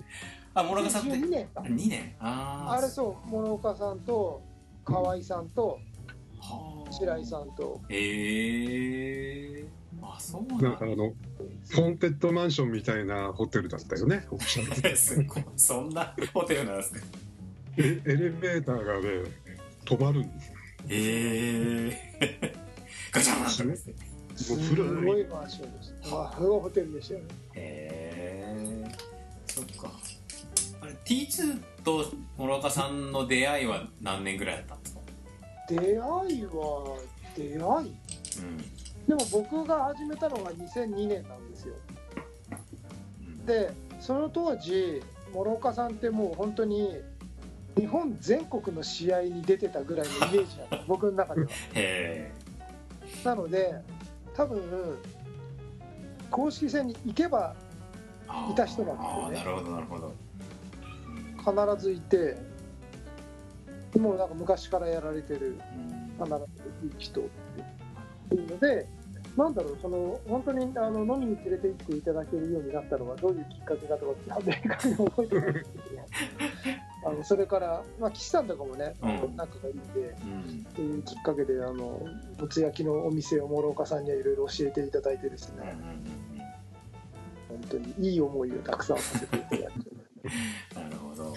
[0.54, 1.62] あ諸岡さんって？12年か。
[1.62, 2.16] 2年。
[2.20, 4.42] あああれそう諸岡さんと
[4.86, 5.80] 河合さんと
[6.40, 6.92] はあ。
[6.92, 7.82] 白井さんと。
[7.90, 9.66] へえ
[10.02, 10.70] あそうなんだ。
[10.70, 14.26] なんかあの、ホーンテッドマンションみたいなホテルだったよね、
[15.56, 17.00] そんなホテルなんですか
[17.78, 19.32] エエレベーターがね、
[19.86, 20.52] 止まるんです
[20.90, 21.90] へ
[22.22, 22.56] え
[23.12, 23.76] ガチャンってね
[24.36, 25.06] すもう古い。
[25.06, 25.94] ごいマンションです。
[26.06, 27.26] あすごいホテルでしたよね。
[27.56, 28.96] へえ
[29.48, 29.92] そっか。
[30.82, 32.06] あれ T2 と
[32.38, 35.02] 諸岡さんの出会いは何年ぐらいだったんですか？
[35.68, 35.98] 出会い
[36.46, 36.98] は
[37.36, 37.58] 出会い？
[37.58, 38.64] うん
[39.10, 41.74] でも僕が始めたのが2002年なんですよ。
[43.22, 43.46] うん。
[43.48, 45.02] でその当時
[45.34, 46.96] 諸岡さんってもう本当に
[47.76, 51.48] 日本全国の試合に出てたぐらいのイメージなの 僕の中では。
[51.74, 52.32] へ
[53.26, 53.82] なので
[54.36, 54.62] 多分
[56.30, 57.56] 公式戦に行けば
[58.48, 59.38] えいた人なんですよね。
[59.38, 61.76] なるほどなるほど。
[61.76, 62.38] 必ずいて
[63.98, 65.58] もうなんか昔からやられてる
[66.20, 66.24] うん。
[66.24, 67.24] 必ずいる人っ
[68.30, 68.88] ていうので
[69.38, 76.02] なんだろうその本当にあの飲みに連れて行っていただけるようになったのはどういうきっかけかとかって明確に覚えてないんですけど
[77.10, 79.36] あのそれから、まあ、岸さんとかもね、うん。
[79.38, 80.66] 仲がいいんでうん。
[80.76, 81.74] というきっかけであの
[82.40, 85.78] もつ焼きのお店を諸岡さんにはいろいろ教えていただいてですね、
[86.14, 86.30] うん
[87.50, 89.70] 本当にいい思いをたくさんさせていただいて。
[90.76, 91.34] なるほど。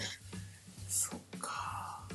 [0.87, 2.07] そっか。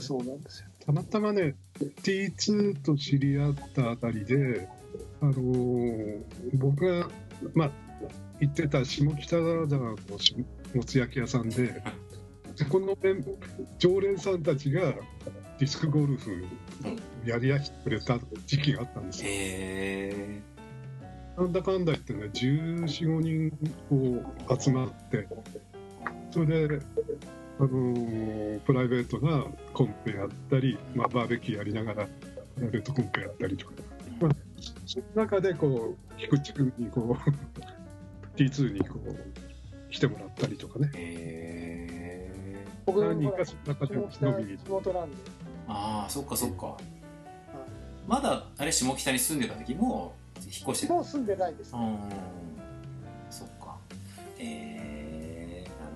[0.00, 0.68] そうなんですよ。
[0.84, 4.81] たまたまね、T2 と知り合ったあたりで、あのー
[6.54, 7.08] 僕が、
[7.54, 7.70] まあ、
[8.40, 10.34] 行ってた下北沢のし
[10.74, 11.82] もつ焼き屋さんで、
[12.56, 12.96] そこの
[13.78, 14.94] 常連さんたちが
[15.58, 16.44] ディスクゴルフ
[17.24, 19.30] やりやしてくれた時期があったんですよ。
[21.36, 23.50] なんだかんだ言ってね、14、5人
[23.88, 25.26] こう集まって、
[26.30, 26.80] それで、
[27.58, 32.06] あのープライベートなコンペやったり、まあ、バーベキューやりながら、
[32.56, 33.72] プライベートコンペやったりとか、
[34.20, 34.32] まあ、
[34.86, 45.16] その中でこう、菊池君にこう、T2 にこう、来てもらったりとかね、へえ僕何からその中で飲みに地元なんで
[45.68, 46.76] ああそっかそっか。
[48.08, 50.94] まだあれ下北に住んでた時も引っ越してた。
[50.94, 51.98] もう住んでないです、うん
[53.30, 53.76] そっか。
[54.38, 55.92] へえなる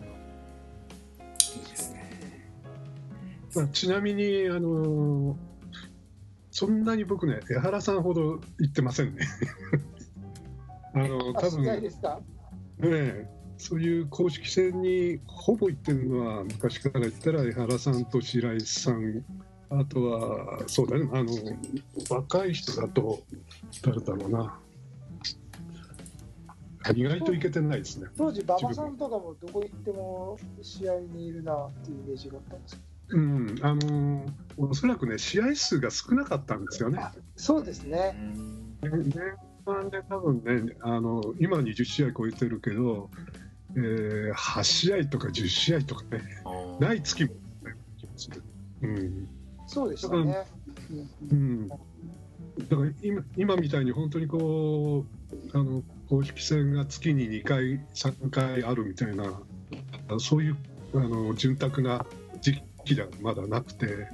[0.00, 1.60] ほど。
[1.60, 2.10] いいですね。
[3.54, 5.55] まあ、ちなみに、あのー
[6.58, 9.26] そんなに僕ね、江原さんほど行ってませんね。
[10.94, 11.62] あの多分
[12.78, 19.22] ね、そういう公式戦にほぼ行ってるのは、昔から言ったら江原さんと白井さん、
[19.68, 21.30] あとは、そうだね、あの
[22.08, 23.22] 若い人だと、
[23.82, 24.58] 誰だろうな。
[26.94, 28.08] 意外といけてないですね。
[28.16, 36.98] 当時馬場さんとかもどこ行っても試合にいるなっていうイメージがあったんですけうん、あのおそらくね、試合数が少なかったんですよね。
[36.98, 38.16] どそうですね。
[38.82, 39.14] うん年
[39.64, 43.10] 間で多分ね、あの今20試合超えてるけど、
[43.76, 46.22] えー8試合とか10試合とかね、
[46.80, 47.30] ない月も。
[48.82, 49.28] うん。
[49.66, 50.46] そうでしたね、
[51.30, 51.78] うん、だか
[52.70, 55.04] ら今今みたいに本当にこ
[55.52, 59.40] うあの公式戦が月に2回、3回あるみたいな、
[60.18, 60.56] そういう
[60.94, 62.06] あの潤沢な
[62.40, 62.62] 時期
[62.94, 64.04] ではまだなくて、うん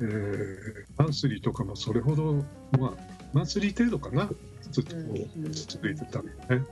[0.00, 2.44] えーマンスリーとかもそれほど、
[2.78, 2.92] まあ、
[3.32, 4.28] マンスリー程度かな、
[4.70, 4.94] ずっと
[5.52, 6.66] 続いてたのね。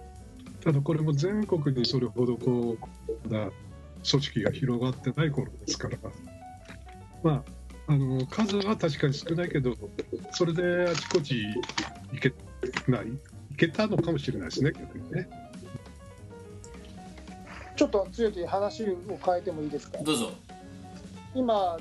[0.62, 3.50] ただこれも全国にそれほどこう、まだ
[4.10, 5.96] 組織が広がってない頃ですから、
[7.22, 7.44] ま
[7.88, 9.74] あ、あの数は確かに少ないけど、
[10.32, 11.42] それであちこち
[12.12, 12.34] 行け
[12.90, 13.18] ない、行
[13.56, 15.28] けたのかもしれないですね、逆にね。
[17.76, 19.98] ちょっと強い話を変えてもいいですか？
[19.98, 20.30] どうぞ
[21.34, 21.78] 今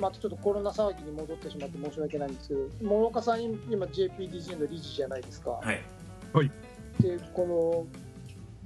[0.00, 5.80] またちょっとコロナ騒ぎに戻ってしまって申し訳ないんですけど諸岡さん今 JPDG の理事じゃないですか、はい。
[7.00, 7.86] でこ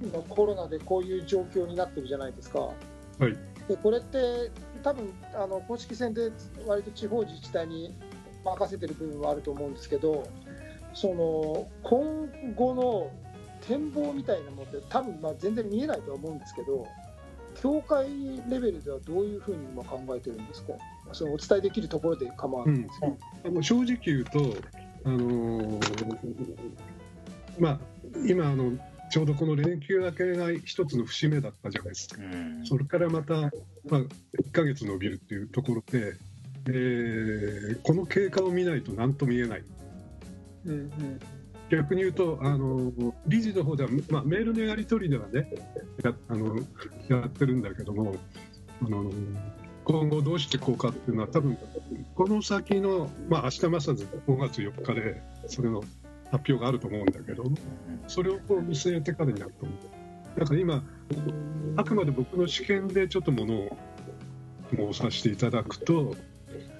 [0.01, 2.59] の今コロナでこういう状況になってるじゃないですか。
[2.59, 2.73] は
[3.29, 3.37] い。
[3.67, 4.51] でこれって
[4.81, 6.31] 多分あの公式戦で
[6.65, 7.93] 割と地方自治体に
[8.43, 10.27] 任せてる部分はあると思うんですけど
[10.93, 13.11] その今後の
[13.67, 16.87] 展望みたいなものって多分まあ全然見えないとは思うんですけど
[17.61, 18.07] 協会
[18.49, 20.73] レベルではどういうふうに今考えてるんですか？
[21.11, 24.55] そのお伝えできるところで構わないんですけど、あの正直言うと、
[25.05, 26.69] あのー
[27.59, 27.79] まあ、
[28.27, 28.77] 今あの、
[29.11, 32.21] ちょうどこの連休明けが一つの節目だったじゃないですか。
[32.21, 32.65] うん。
[32.65, 33.49] それからまた、まあ、
[34.01, 36.13] 1ヶ月伸びるっていうところで、
[36.67, 39.63] えーこの経過を見ないと何とも言えない。
[40.65, 41.19] うんうん
[41.69, 42.91] 逆に言うとあの
[43.27, 45.51] 理事の方では、まあ、メールのやり取りではね
[46.03, 46.55] やあの
[47.07, 48.15] やってるんだけども
[48.81, 49.11] あの
[49.83, 51.57] 今後どうしていこうかっていうのは多分
[52.15, 55.81] この先の、まあ明日まさず5月4日でそれの
[56.31, 57.43] 発表があると思うんだけど
[58.07, 60.39] それをこう見据えてからになると思う。
[60.39, 60.83] だから今
[61.75, 63.77] あくまで僕の試験でちょっとものを
[64.75, 66.15] 申させていただくと、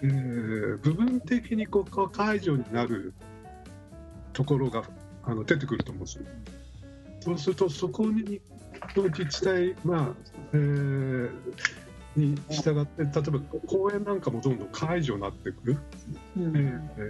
[0.03, 3.13] えー部分的にこう解除になる
[4.33, 4.83] ところが
[5.23, 6.17] あの出てくると思うんです。
[6.19, 6.25] よ。
[7.21, 8.41] そうするとそこに
[8.95, 10.15] の自治体、まあ
[10.53, 11.29] えー
[12.15, 15.77] に従って例えば公園なんかもどんどん解除になってくる、
[16.37, 16.57] うん。
[16.57, 17.01] えーえ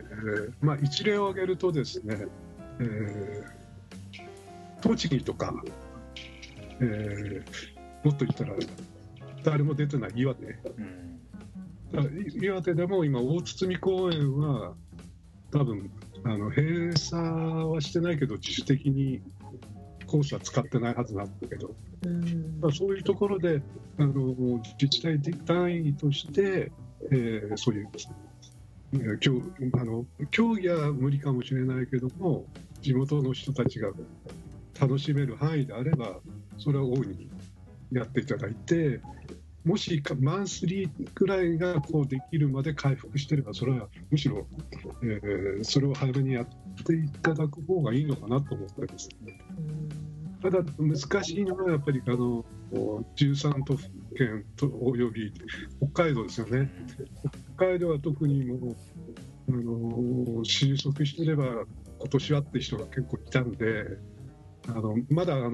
[0.50, 2.28] ーまあ、一例を挙げるとですね、
[2.80, 3.60] えー
[4.82, 5.54] 栃木とか、
[6.82, 7.44] えー
[8.04, 8.54] もっと言ったら
[9.44, 10.46] 誰も出てない岩手。
[10.46, 10.48] う
[10.82, 11.20] ん。
[11.92, 14.76] だからい岩手でも今大堤公園は
[15.52, 15.90] 多分
[16.24, 17.22] あの閉鎖
[17.70, 19.22] はしてないけど自主的に
[20.06, 22.60] コースは使ってないはずなんだけど、うん。
[22.62, 23.62] まあ、そういうところで
[23.98, 24.36] あの
[24.80, 26.72] 自治体単位として、
[27.12, 27.88] えーそういう、
[29.74, 32.46] あの競技は無理かもしれないけども
[32.82, 33.90] 地元の人たちが
[34.80, 36.20] 楽しめる範囲であれば
[36.58, 37.30] それは大いに
[37.92, 39.00] やっていただいて
[39.70, 44.48] もしかマンスリーくらいがこうできるまで回復してればそれはむしろ、
[45.04, 46.48] えーそれを早めにやっ
[46.84, 49.10] ていただく方がいいのかなと思ってます、
[50.42, 52.44] ただ難しいのはやっぱりあの
[53.16, 53.84] 13都府
[54.18, 55.32] 県とおよび
[55.94, 56.72] 北海道ですよね。
[57.56, 58.76] 北海道は特にもう
[59.50, 61.46] あの収束してれば
[62.00, 63.86] 今年はって人が結構いたんで
[64.76, 65.52] あのまだあの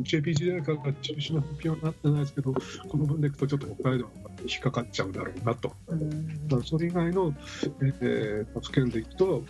[0.00, 4.10] JPGA から中止の発表になってないですけどこの分でいくとちょっと北海道は
[4.46, 5.72] 引っかかっちゃうだろうなと。
[5.88, 7.34] うんまあそれ以外の、
[7.80, 9.42] えー、県でいくと、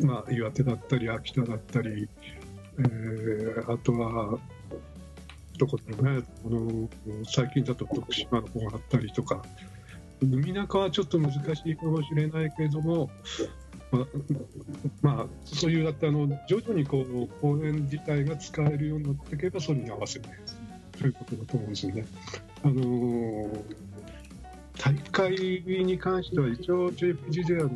[0.00, 2.08] まあ、岩手だったり秋田だったり、
[2.78, 4.38] えーあとは
[5.58, 6.88] どこだろうねあの
[7.24, 9.42] 最近だと徳島の方があったりとか
[10.20, 13.10] 海中はちょっと難しいかもしれないけれども、
[13.92, 14.06] まあ
[15.02, 20.28] まあ、そういうだってあの徐々にこう公園自体が使えるようになっていけばそれに合わせて
[20.98, 22.06] ということだと思うんですよね。
[22.64, 23.76] あのー
[24.78, 27.70] 大会に関しては一応 JPGJ は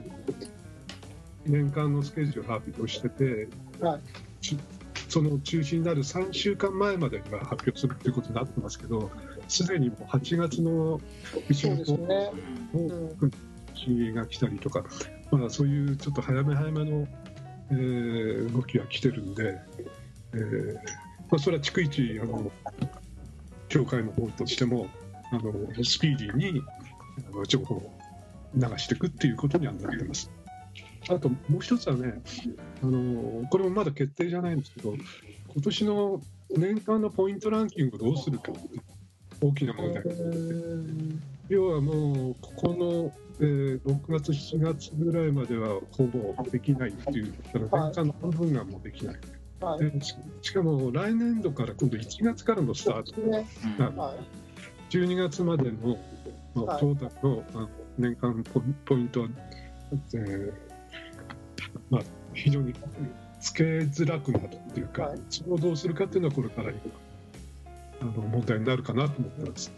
[1.47, 3.49] 年間のスケジュールを発表してて、
[3.81, 4.01] はい
[4.41, 4.59] ち
[5.09, 9.11] その中止になる3週間前までには発表するということになってますけど
[9.49, 11.01] すでにもう8月の
[11.49, 12.31] 一そうですね。
[12.73, 12.81] の
[13.21, 13.31] うん
[13.87, 14.85] 日が来たりとか、
[15.31, 17.09] まあ、そういうちょっと早め早めの、
[17.71, 19.59] えー動きが来てるんで、
[20.33, 20.75] えー
[21.31, 22.51] まあ、それは逐一あの
[23.69, 24.89] 協会の方としても
[25.33, 25.53] あの
[25.85, 26.63] スピーディーに
[27.33, 27.93] あの情報を
[28.55, 30.31] 流していくっていうことにはなってます。
[31.09, 32.21] あともう一つはね
[32.83, 34.95] あのこれもまだ決定じゃないんですけど
[35.55, 36.21] 今年の
[36.51, 38.61] 年間のポイントランキングをどうするかって
[39.41, 47.35] 大きな問題うん要はもうここの、6月7月ぐらいまではほぼできないっていう。
[47.55, 49.17] だから年間の半分がもうできない、
[49.61, 49.91] はい。
[49.91, 53.21] でししかも来年度から今度1月からのスタート。
[53.23, 53.47] ね。
[53.79, 53.97] うん。
[53.97, 54.15] は
[54.91, 55.97] 12月までの、
[56.55, 56.81] まあはい。
[56.81, 57.69] トータルのあの
[57.99, 59.29] 年間ポポイントは、
[60.15, 60.53] えー
[61.91, 62.03] まあ、
[62.35, 62.75] 非常に
[63.41, 65.21] つけづらくなるっていうか、はい。
[65.31, 66.81] それをどうするかっていうのはこれから今
[68.03, 69.73] あの問題になるかなと思ってます。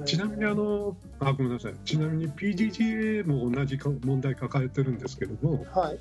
[0.00, 0.04] い。
[0.04, 5.98] ちなみにあのあごめんなさいちなみに PDGA も同じか問題抱えてるんですけどもはい。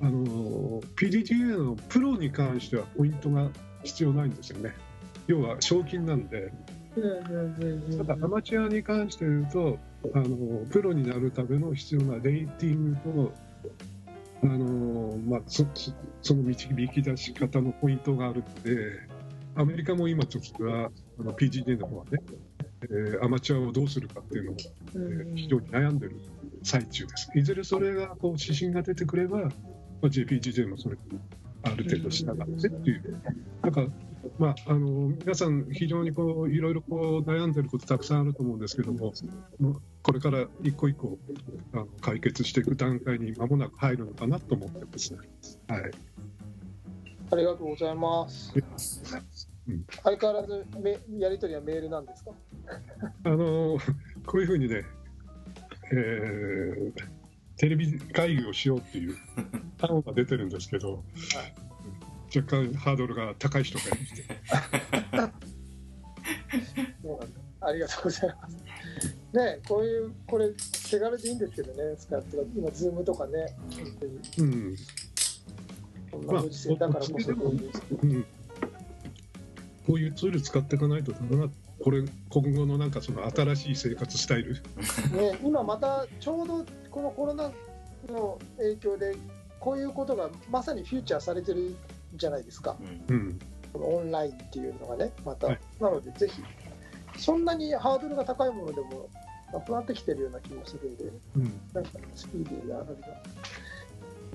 [0.00, 3.48] あの PDGA のプロに関してはポイントが
[3.84, 4.74] 必要ないんですよね
[5.26, 6.52] 要は賞金なんで
[6.96, 9.78] うんうんうんうんただアマチュアに関して言うと
[10.14, 13.32] あのプロになるための必要なレーティングと
[14.42, 19.00] あの、まあ、そそその導き出し方のポイントがあるんで
[19.56, 22.18] アメリカも今ちょっとはあの PGA の方はね、
[22.90, 24.56] えーアマチュアをどうするかっていうのを
[24.94, 26.16] えー非常に悩んでる
[26.62, 27.30] 最中です。
[27.34, 29.46] いずれそれがこう指針が出てくれば、ま
[30.02, 31.18] あ、JPGJ もそれに
[31.62, 33.20] ある程度従ってっていう、
[33.62, 33.86] なんか、
[34.38, 39.12] まあ、あの皆さん、非常にこういろいろこう悩んでることたくさんあると思うんですけども、
[40.02, 41.18] これから一個一個
[41.72, 45.20] あの解決していく段階に間もなく入るのかなと思ってますね。
[45.68, 45.90] はい、
[47.30, 48.52] ありがとうございます。
[50.02, 52.32] 相変わらずめやり取りはメールなんですか？
[53.24, 53.78] あの
[54.26, 54.84] こういうふうにね、
[55.92, 57.14] えー
[57.56, 59.16] テレビ会議をしようっていう
[59.80, 61.04] 案が出てるんですけど、
[62.34, 63.98] 若干ハードルが高い人がいて。
[67.60, 68.56] ありがとうございます。
[69.32, 70.50] ねこういうこれ
[70.90, 74.20] 手軽でいいんですけどね使って今ズームとかね本当に。
[74.38, 74.76] うん。
[76.10, 77.70] こんなご時世だからこそこういう
[78.02, 78.22] うん、
[79.86, 81.50] こういうツール使っていかないとダメな
[81.84, 84.54] これ今後のなんかその新しい生活スタイル？
[84.54, 87.52] ね、今またちょうどこのコロナ
[88.08, 89.14] の影響で
[89.60, 91.76] こういうことがまさにフューチャーされてる
[92.14, 92.74] じゃないですか。
[93.08, 93.14] うん。
[93.14, 93.38] うん
[93.74, 95.60] このオンラインっていうのがねまた、はい。
[95.78, 96.42] なのでぜひ
[97.18, 99.10] そんなにハードルが高いものでも
[99.52, 101.04] なくなってきてるような気もするんで
[101.36, 101.60] うん。
[101.74, 102.92] なんかスピーディーなあれが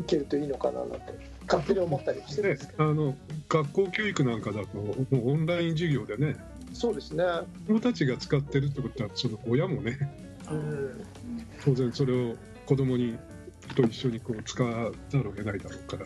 [0.02, 1.00] いけるといいのかななんて
[1.48, 3.16] 勝手に思ったりしてるんでですけど、あの
[3.50, 6.36] 学校教育なんかだともうオンライン授業でね
[6.74, 7.24] そうですね、
[7.68, 9.98] 子供たちが使ってるってことはその親もね。
[10.50, 11.06] うん、
[11.64, 13.18] 当然それを子供に
[13.76, 16.06] と一緒にこう使わざるを得ないだろうから。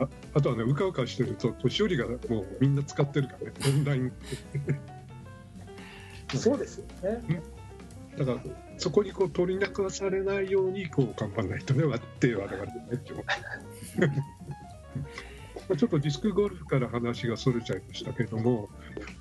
[0.00, 3.52] ああとはねうかうかしてると年寄りがもうみんな使ってるからね。
[3.66, 4.12] オンライン。
[6.36, 7.42] そうですよね。
[8.16, 8.38] だから
[8.78, 14.08] そこにこう取り残されないようにこう頑張らないとね割って我々ねって思うまあ
[15.76, 18.68] ちょっとディスクゴルフから話がそれちゃいましたけども、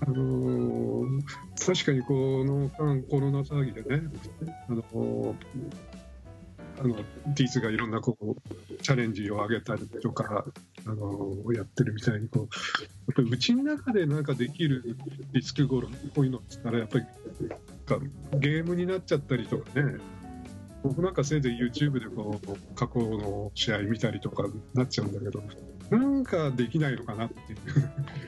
[0.01, 1.21] あのー
[1.65, 4.03] 確かにこの間コロナ騒ぎでね、
[4.69, 5.35] あのー
[6.79, 10.45] あのディーズがいろんなこうチャレンジを上げたりとか、
[10.85, 12.47] あのやってるみたいにこうや
[13.13, 14.95] っぱりうちの中でなんかできる
[15.33, 17.05] ディスクゴルフこういのっつったらやっぱり
[18.39, 19.97] ゲームになっちゃったりとかね
[20.83, 25.41] 僕なんかせいぜい YouTube でこう過去の試合見たりとかなっちゃうんだけど
[25.89, 27.59] なんかできないのかなっていう。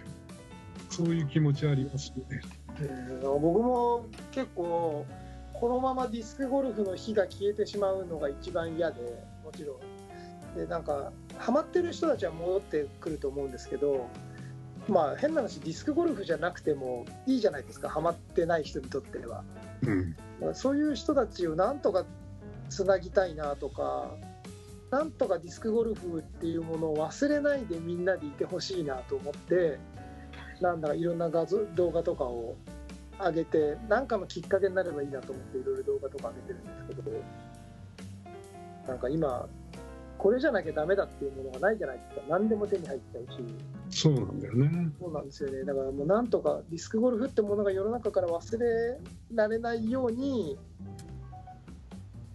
[0.89, 2.41] そういう気持ちはありますね。
[2.81, 3.41] うん。
[3.41, 5.05] 僕も結構
[5.53, 9.01] このままディスクゴルフの火が消えてしまうのが一番嫌で
[9.43, 9.79] もちろん。
[10.55, 14.07] でなんかハマってる人たちは戻ってくると思うんですけど
[14.87, 17.89] まあ変な話ディスクゴルフじゃなくてもいいじゃないですか。
[17.89, 19.43] ハマってない人にとっては。
[19.83, 19.91] う
[20.49, 20.55] ん。
[20.55, 22.05] そういう人たちをなんとか
[22.69, 24.11] つなぎたいなとか
[24.91, 29.79] なんとかディスクゴルフっていうものを忘れないでみんなでいてほしいなと思って
[30.61, 32.55] なんだかいろんな画像動画とかを
[33.19, 37.11] 上げて何かのきっかけになればいいなと思っていろいろ動画とか上げてるんですけど
[38.87, 39.47] なんか今
[40.17, 42.21] これじゃなきゃダメだっていうものがないじゃないですか。
[42.27, 44.01] 何でも手に入っちゃうし。
[44.01, 44.91] そうなんだよね。
[44.99, 45.63] そうなんですよね。
[45.63, 48.99] だからもうなんとかディスクゴルフってものが世の中から忘れ
[49.33, 50.57] られないように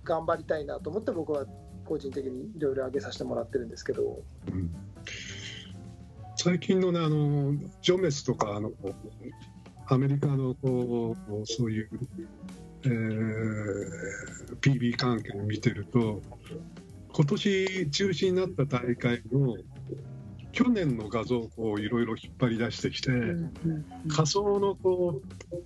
[0.03, 1.45] 頑張りたいなと思って僕は
[1.85, 4.23] 個人的にいろいろ上げさせてもらってるんですけど。
[4.53, 4.75] うん。
[6.37, 8.73] 最近のねあのジョメスとかあの
[9.87, 11.89] アメリカのこうそういう、
[12.85, 16.23] えー PB 関係を見てると
[17.13, 19.57] 今年中止になった大会の
[20.53, 23.11] 去年の画像をこういろいろ引っ張り出してきて、
[24.09, 25.57] 仮想のこう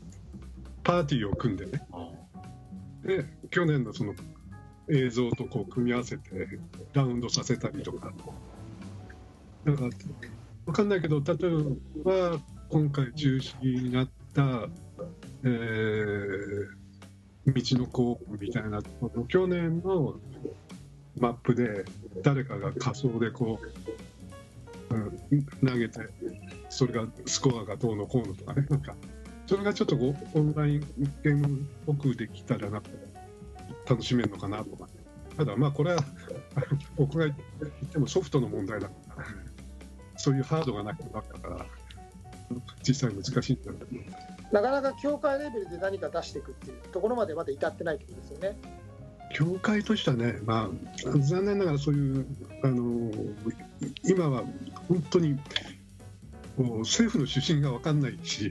[0.83, 1.87] パーティーを組んでね。
[1.93, 2.09] あ。
[3.07, 4.15] で去年のその
[4.91, 6.59] 映像とこう組み合わせて
[6.93, 8.13] ラウンドさせたりとか。
[9.65, 9.91] だから
[10.67, 14.69] 分かんないけど例えば今回中止になった、
[15.45, 16.79] えー
[17.53, 18.83] 道のコープみたいな
[19.29, 20.17] 去年の
[21.19, 21.85] マップで
[22.23, 23.59] 誰かが仮想でこ
[24.91, 26.01] う、うん、投げて
[26.69, 28.67] それがスコアがどうのこうのとかね。
[28.69, 28.95] なんか
[29.47, 30.81] それがちょっとオンライン
[31.25, 32.83] ゲームっぽくできたらな
[33.89, 34.89] 楽しめるのかなとか
[35.37, 36.05] ただまあこれは
[36.97, 37.37] 僕が言っ
[37.91, 39.25] てもソフトの問題だから
[40.17, 41.67] そういうハードがなくなったから
[42.83, 44.03] 実際難しいんだけど
[44.53, 48.57] なかなか協会レベルで何か出していくっていうところまでまだ至ってないってことですよね。
[49.35, 50.71] 協会としてはね、ま
[51.05, 52.27] あ、残念ながらそういう、
[52.63, 53.11] あの
[54.05, 54.43] 今は
[54.89, 55.39] 本当に
[56.57, 58.51] こう政府の指針が分かんないし、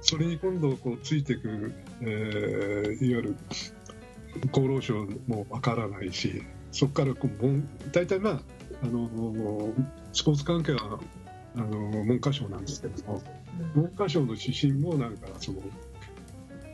[0.00, 3.36] それに今度こうついていく、えーいわゆる
[4.52, 8.42] 厚労省も分からないし、そこからこう大体、まあ
[8.82, 9.08] あの
[10.12, 10.98] スポーツ関係は
[11.56, 11.68] あの
[12.04, 13.22] 文科省なんですけども、
[13.74, 15.60] 文科省の指針もなんかその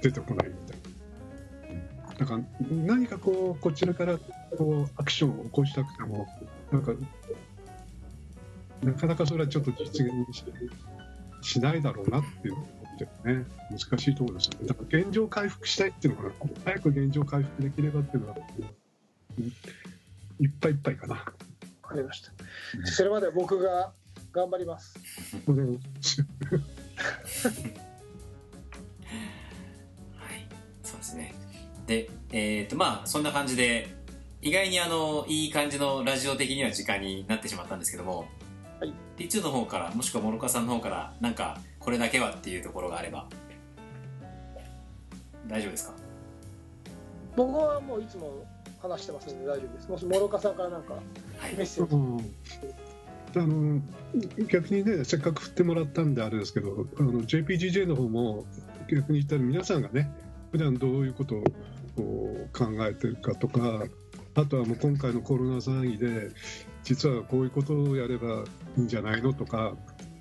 [0.02, 2.14] 出てこないみたいな。
[2.18, 2.40] だか
[2.70, 4.18] 何かこうこちらから
[4.56, 6.26] こうアクションを起こしたくても
[6.72, 6.92] なんか
[8.82, 10.44] なかなかそれはちょっと実現し
[11.48, 13.46] しないだろうなっていうのを思ってね。
[13.70, 14.68] 難しいところですよね。
[14.68, 16.34] だから現状回復したいっていうのが
[16.64, 18.36] 早く現状回復できればっていうのは
[19.38, 19.44] うん。
[20.44, 21.14] いっぱいいっぱいかな。
[21.14, 21.22] わ
[21.82, 22.32] かりました。
[22.84, 23.92] それまで僕が
[24.32, 24.94] 頑張ります。
[25.46, 25.76] これはい。
[30.82, 31.34] そうですね。
[31.86, 33.88] でえっ、とまあそんな感じで
[34.42, 38.28] 意外にあのいい感じのラジオ的には時間になってしまったんですけども
[38.80, 38.92] はい。
[39.16, 43.26] T2 の方からもしくは諸岡さんの方からなんかこれだけはっていうところがあれば。
[45.46, 45.94] 大丈夫ですか？
[47.36, 48.44] 僕はもういつも
[48.80, 49.90] 話してますので大丈夫です。
[49.90, 51.00] もし諸岡さんからなんかは
[51.48, 51.54] い。
[51.54, 52.18] メッセージ、うん。
[53.36, 53.82] あの
[54.50, 58.46] 逆にねせっかく振ってもらったんであれですけどあの JPGJ の方も
[58.90, 60.10] 逆に言ったら皆さんがね
[60.50, 61.44] 普段どういうことを
[62.54, 63.84] 考えてるかとか
[64.34, 66.30] あとはもう今回のコロナ騒ぎで
[66.88, 68.44] 実はこういうことをやれば
[68.78, 69.74] いいんじゃないのとか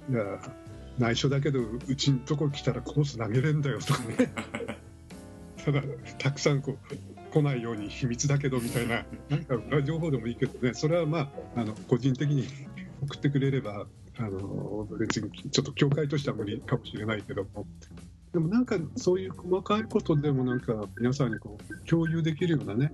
[0.09, 0.21] いや
[0.97, 4.33] 内緒だけどうちのとこ来たらコース投げれんだよとかね。
[5.63, 5.81] ただ
[6.17, 10.73] たくさんこう来ないように秘密だけどみたいななんか裏情報でもいいけどね。
[10.73, 12.43] それはまああの個人的に
[13.01, 13.87] 送ってくれれば
[14.17, 17.65] あの別にちょっと教会としては無理かもしれないけども。
[18.33, 22.91] でもなんかそういう細かいことでもなんか皆さんにこう共有できるようなね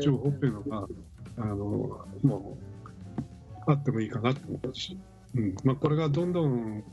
[0.00, 0.88] 情報っていうのが
[1.38, 1.56] あの
[2.22, 2.56] も
[3.66, 4.98] うあってもいいかなと思うし、
[5.34, 6.84] うんまあ、これがどんどん、うん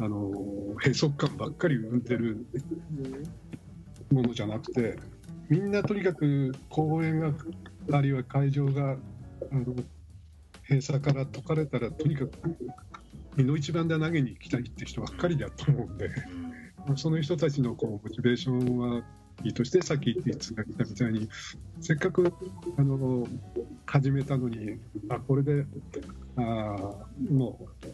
[0.00, 0.30] あの
[0.80, 2.46] 閉塞感ばっかり生んでる
[4.12, 4.96] ものじゃなくて
[5.48, 7.32] みんなとにかく公園が
[7.90, 8.96] あるいは会場があ
[9.54, 9.74] の
[10.68, 12.30] 閉鎖から解かれたらとにかく
[13.34, 16.10] 身の一番で投げに行きたいって人ばっかりだと思うんで。
[16.96, 19.02] その人たちのこうモチベーションは
[19.44, 21.28] いいとしてさっき言ってつがったみたいに
[21.80, 22.32] せっかく
[22.76, 23.26] あの
[23.86, 24.78] 始めたのに
[25.08, 25.64] あこれで
[26.36, 26.40] あ
[27.30, 27.86] もう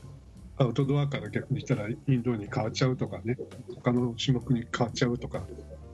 [0.57, 3.36] アウトドアから逆にしたらインドに変わっちゃうとかね
[3.74, 5.45] 他の種目に変わっちゃうとか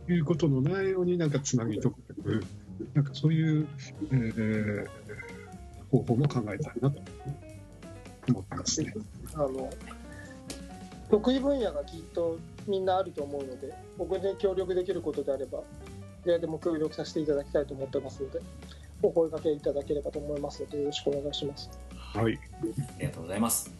[0.08, 2.44] いうことのないようになんかつなぎとく
[2.94, 3.66] なんかそういう、
[4.12, 4.86] えー
[5.90, 7.00] 方法も考えたいなと
[8.28, 8.94] 思ってますね。
[9.34, 9.70] あの
[11.10, 12.38] 得意分野がきっと
[12.70, 15.60] みんなあると思うので僕に協力できることであれば
[16.24, 18.40] ででも協力させていただきたいと思ってますので
[19.02, 21.70] お声掛けいただければと思いますのでよろしくお願いします。
[21.90, 22.38] はい、あ
[22.98, 23.72] りがとうございます。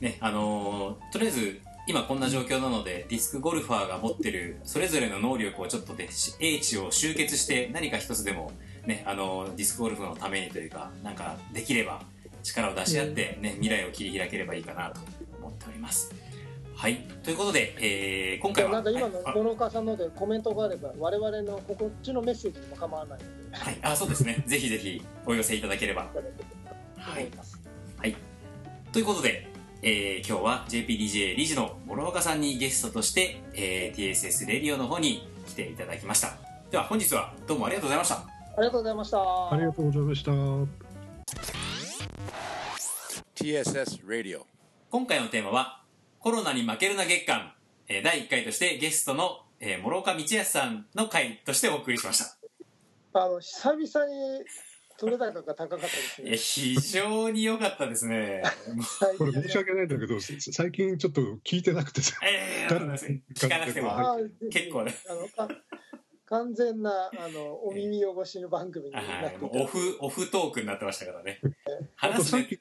[0.00, 8.52] ね、あのーとりあえず、今こんな状況なので、ディスクゴルファーが持ってるそれぞれの能力をちょっとで、し英知を集結して何か一つでも、
[8.86, 12.02] ね、あのーディスクゴルフのためにというか、なんかできれば
[12.44, 15.00] 力を出し合って、ね、未来を切り開ければいいかなと
[15.40, 16.14] 思っております。
[16.78, 16.96] はい。
[17.24, 24.42] ということで、えー今回は、なんか今のはい諸岡さんのでコメントがあれば我々のこっちのメッセージにも構わないのであはい、あ、そうですね。
[24.46, 26.02] ぜひぜひお寄せいただければ
[26.96, 27.36] はい思い。
[27.36, 27.58] ます。
[28.92, 29.48] ということで、
[29.82, 36.38] えー今日は JPDJ 理事の諸岡さんにゲストとして、えー TSS レディオの方に来ていただきました。
[36.70, 38.14] では本日はどうもありがとうございました。
[38.16, 39.18] ありがとうございました。
[39.18, 40.30] ありがとうございました。
[43.34, 44.42] TSS Radio.
[44.90, 45.82] 今回のテーマは、
[46.28, 47.54] コロナに負けるな月間、
[47.88, 52.36] えー第1回としてゲストの、えー諸岡道康さんの回としてお送りしました。
[53.14, 54.44] あの久々に
[54.98, 56.36] 取れ高が高かったですね。
[56.36, 58.42] 非常に良かったですね。
[59.16, 63.96] これ申し訳ないんだけど、最近ちょっと聞いてなくてさ、えー、聞かなくても
[64.52, 64.94] 結構ね。
[65.08, 65.48] あのか
[66.26, 71.40] 完全なあのお耳汚しの番組になはい、っていたもうオフ、オフトークになってましたからね。
[71.96, 72.60] 話すねさっき、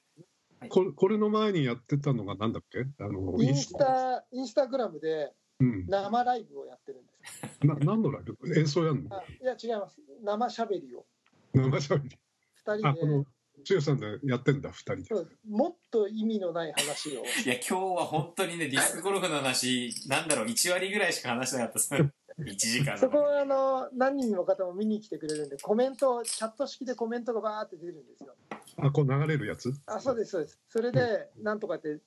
[0.68, 2.86] これこれの前にやってたのがなんだっけ？
[3.00, 4.68] あのインスタインスタ。
[4.68, 7.14] グラムでうん、生ライブをやってるんで
[7.60, 7.66] す。
[7.66, 8.60] な何のライブ？
[8.60, 9.16] 演奏やんの？
[9.16, 10.00] あいや違います。
[10.24, 11.06] 生しゃべりを。
[11.54, 12.16] 生しゃべり。
[12.54, 12.88] 二人で。
[12.88, 13.26] あこの
[13.64, 15.06] 千代さんでやってんだ二人で。
[15.06, 17.24] そうもっと意味のない話を。
[17.44, 22.14] いや、今日は本当にね、ディスクゴルフの話、なんだろう、1割ぐらいしか話してなかったです。
[22.38, 28.36] 1時間そこはあの何人の方も見に来てくれるんでコメントチャット式でコメントがバーって出るんですよ。
[28.78, 29.74] あこう流れるやつ？
[29.86, 30.60] あそうですそうです。
[30.70, 32.00] それでなんとかって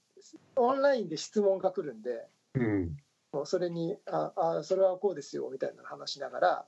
[0.56, 2.26] オンラインで質問が来るんで。
[2.54, 2.96] うん。
[3.32, 6.66] もうそれにああそれはこうですよみたいな話しながら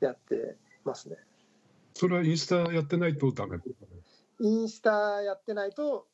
[0.00, 1.16] やってますね。
[1.94, 3.58] それはインスタやってないとダメ
[4.40, 6.06] インスタやってないと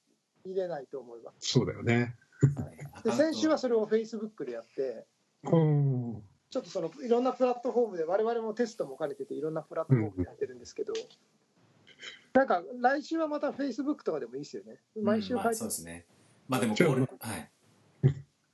[0.46, 1.50] 見れないと思います。
[1.50, 2.16] そうだよね。
[3.04, 5.04] で先週はそれをフェイスブックでやって
[5.44, 6.22] うん。
[6.50, 10.92] ちょっとそのいろんなプラットフォームで我々もテストも兼ねてていろんなプラットフォームでやってるんですけど、
[12.34, 16.06] なんか来週はまたフェイスブックとかでもいいですよね毎週うんまあ、そうですすね。
[16.48, 17.50] まあでもこれ、 はい。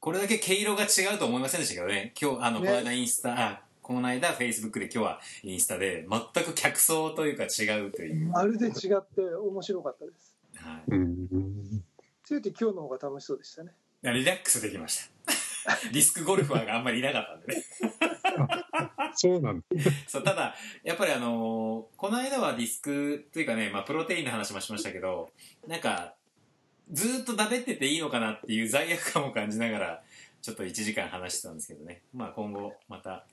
[0.01, 2.13] これだけ毛色が違うと思いませんでしたけどね。
[2.21, 8.27] 今日、あの、ねこの間インスタ、あ、この間フェイスブックで今日はインスタで、全く客層というか違うという。
[8.29, 10.91] まるで違って面白かったですはい。
[10.91, 11.85] うん
[12.25, 13.73] 強いて今日の方が楽しそうでしたね
[14.03, 15.33] リラックスできました。
[15.93, 17.65] ディスクゴルファーがあんまりいなかったんでね。
[19.19, 19.65] そうなんだ
[20.07, 20.55] そう、ただ、
[20.85, 25.31] やっぱりあのーこの間はディスクというかね、まあ、プロテインの話もしましたけど、
[25.67, 26.15] なんか、
[26.93, 30.03] ずーっとだべってていいのかなっていう罪悪感を感じながら、
[30.41, 32.03] ちょっと1時間話してたんですけどね。
[32.15, 33.27] まあ、今後、また、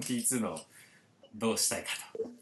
[0.00, 0.58] T2 の
[1.34, 1.90] どうしたいか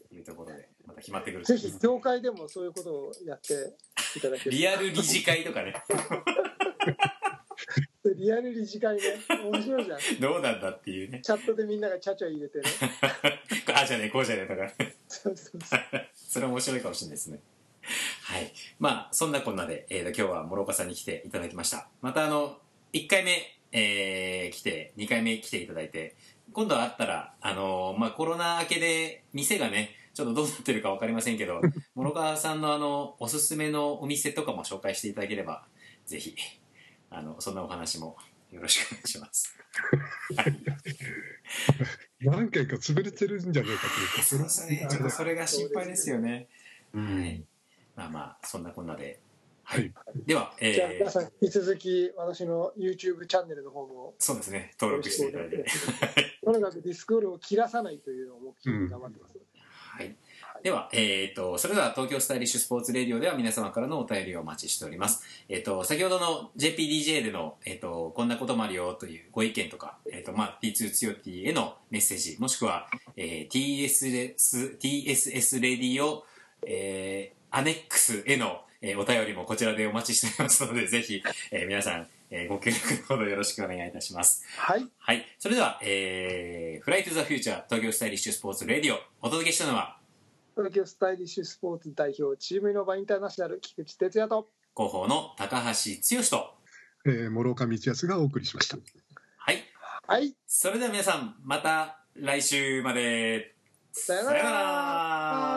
[0.09, 3.73] というところで、また決まってくるとぜひ業界でもそういうことをやって
[4.17, 5.73] いただけるリアル理事会とかね。
[8.09, 9.01] リアル理事会ね
[9.51, 11.21] 面白いじゃん どうなんだっていうね。
[11.23, 12.65] チャットでみんながチャチャ入れてね
[13.73, 14.71] ああじゃねえ、こうじゃねえとか。
[15.07, 15.79] そうそうそう
[16.13, 17.39] それ面白いかもしれないですね。
[18.23, 18.51] はい。
[18.79, 21.89] まあ、そんなこんなで、えーと、今日は諸岡さんに来ていただきました。
[22.01, 22.59] またあの、
[22.93, 26.15] 1回目、えー来て、2回目来ていただいて、
[26.51, 31.59] 今度会ったら、あのーまあ、コロナ明けで、店がね、ちょっとどうなってるか分かりませんけど、
[31.95, 35.65] 諸岡さんのあの、おすすめのお店とかも紹介していただければ、
[36.05, 36.35] ぜひ、
[37.13, 38.17] あの、そんなお話も
[38.51, 39.55] よろしくお願いします。
[42.19, 43.81] 何件か潰れてるんじゃねえか
[44.15, 44.87] というそうですね。
[44.89, 46.47] ちょっとそれが心配ですよね。
[46.93, 47.45] うはいん。。
[47.95, 49.19] まあまあ、そんなこんなで。
[49.63, 49.93] はい。
[50.25, 55.65] では、じゃあえー、皆さん引き続き私の YouTube チャンネルの方もそうですね、登録していただいて。
[56.43, 59.42] とにかくディスクールを切らさないというのを目標に頑張ってます、はい。
[60.63, 65.21] では、えっ、と、それでは東京スタイリッシュスポーツレディオでは皆様からのお便りをお待ちしております。
[65.49, 72.87] えっ、と、先ほどの JPDJ での、えっ、と、こんなこともあるよというご意見とか、えっ、と、まあ、T2 強 T へのメッセージ、もしくは、
[73.17, 76.23] えー TSS、TSS レディオ、
[76.65, 84.45] えーアネックスへの、えーお便りもこちらでお待ちしておりますので、ぜひ、えー皆さん、えーご協力のほどよろしくお願いいたします。
[84.55, 85.25] はいはい。
[85.39, 89.97] それでは、えー、フライトゥザフューチャー東京スタイリッシュスポーツレディオ、お届けしたのは、
[90.55, 96.53] 東京スタイリッシュスポーツ代表チームイノバインターナショナル菊池哲也と広報の高橋剛と、
[97.05, 98.77] えー、諸岡道康がお送りしました。
[99.37, 99.63] はい。
[100.05, 103.55] はいそれでは皆さん、また来週まで。
[103.91, 105.52] さよならさよなら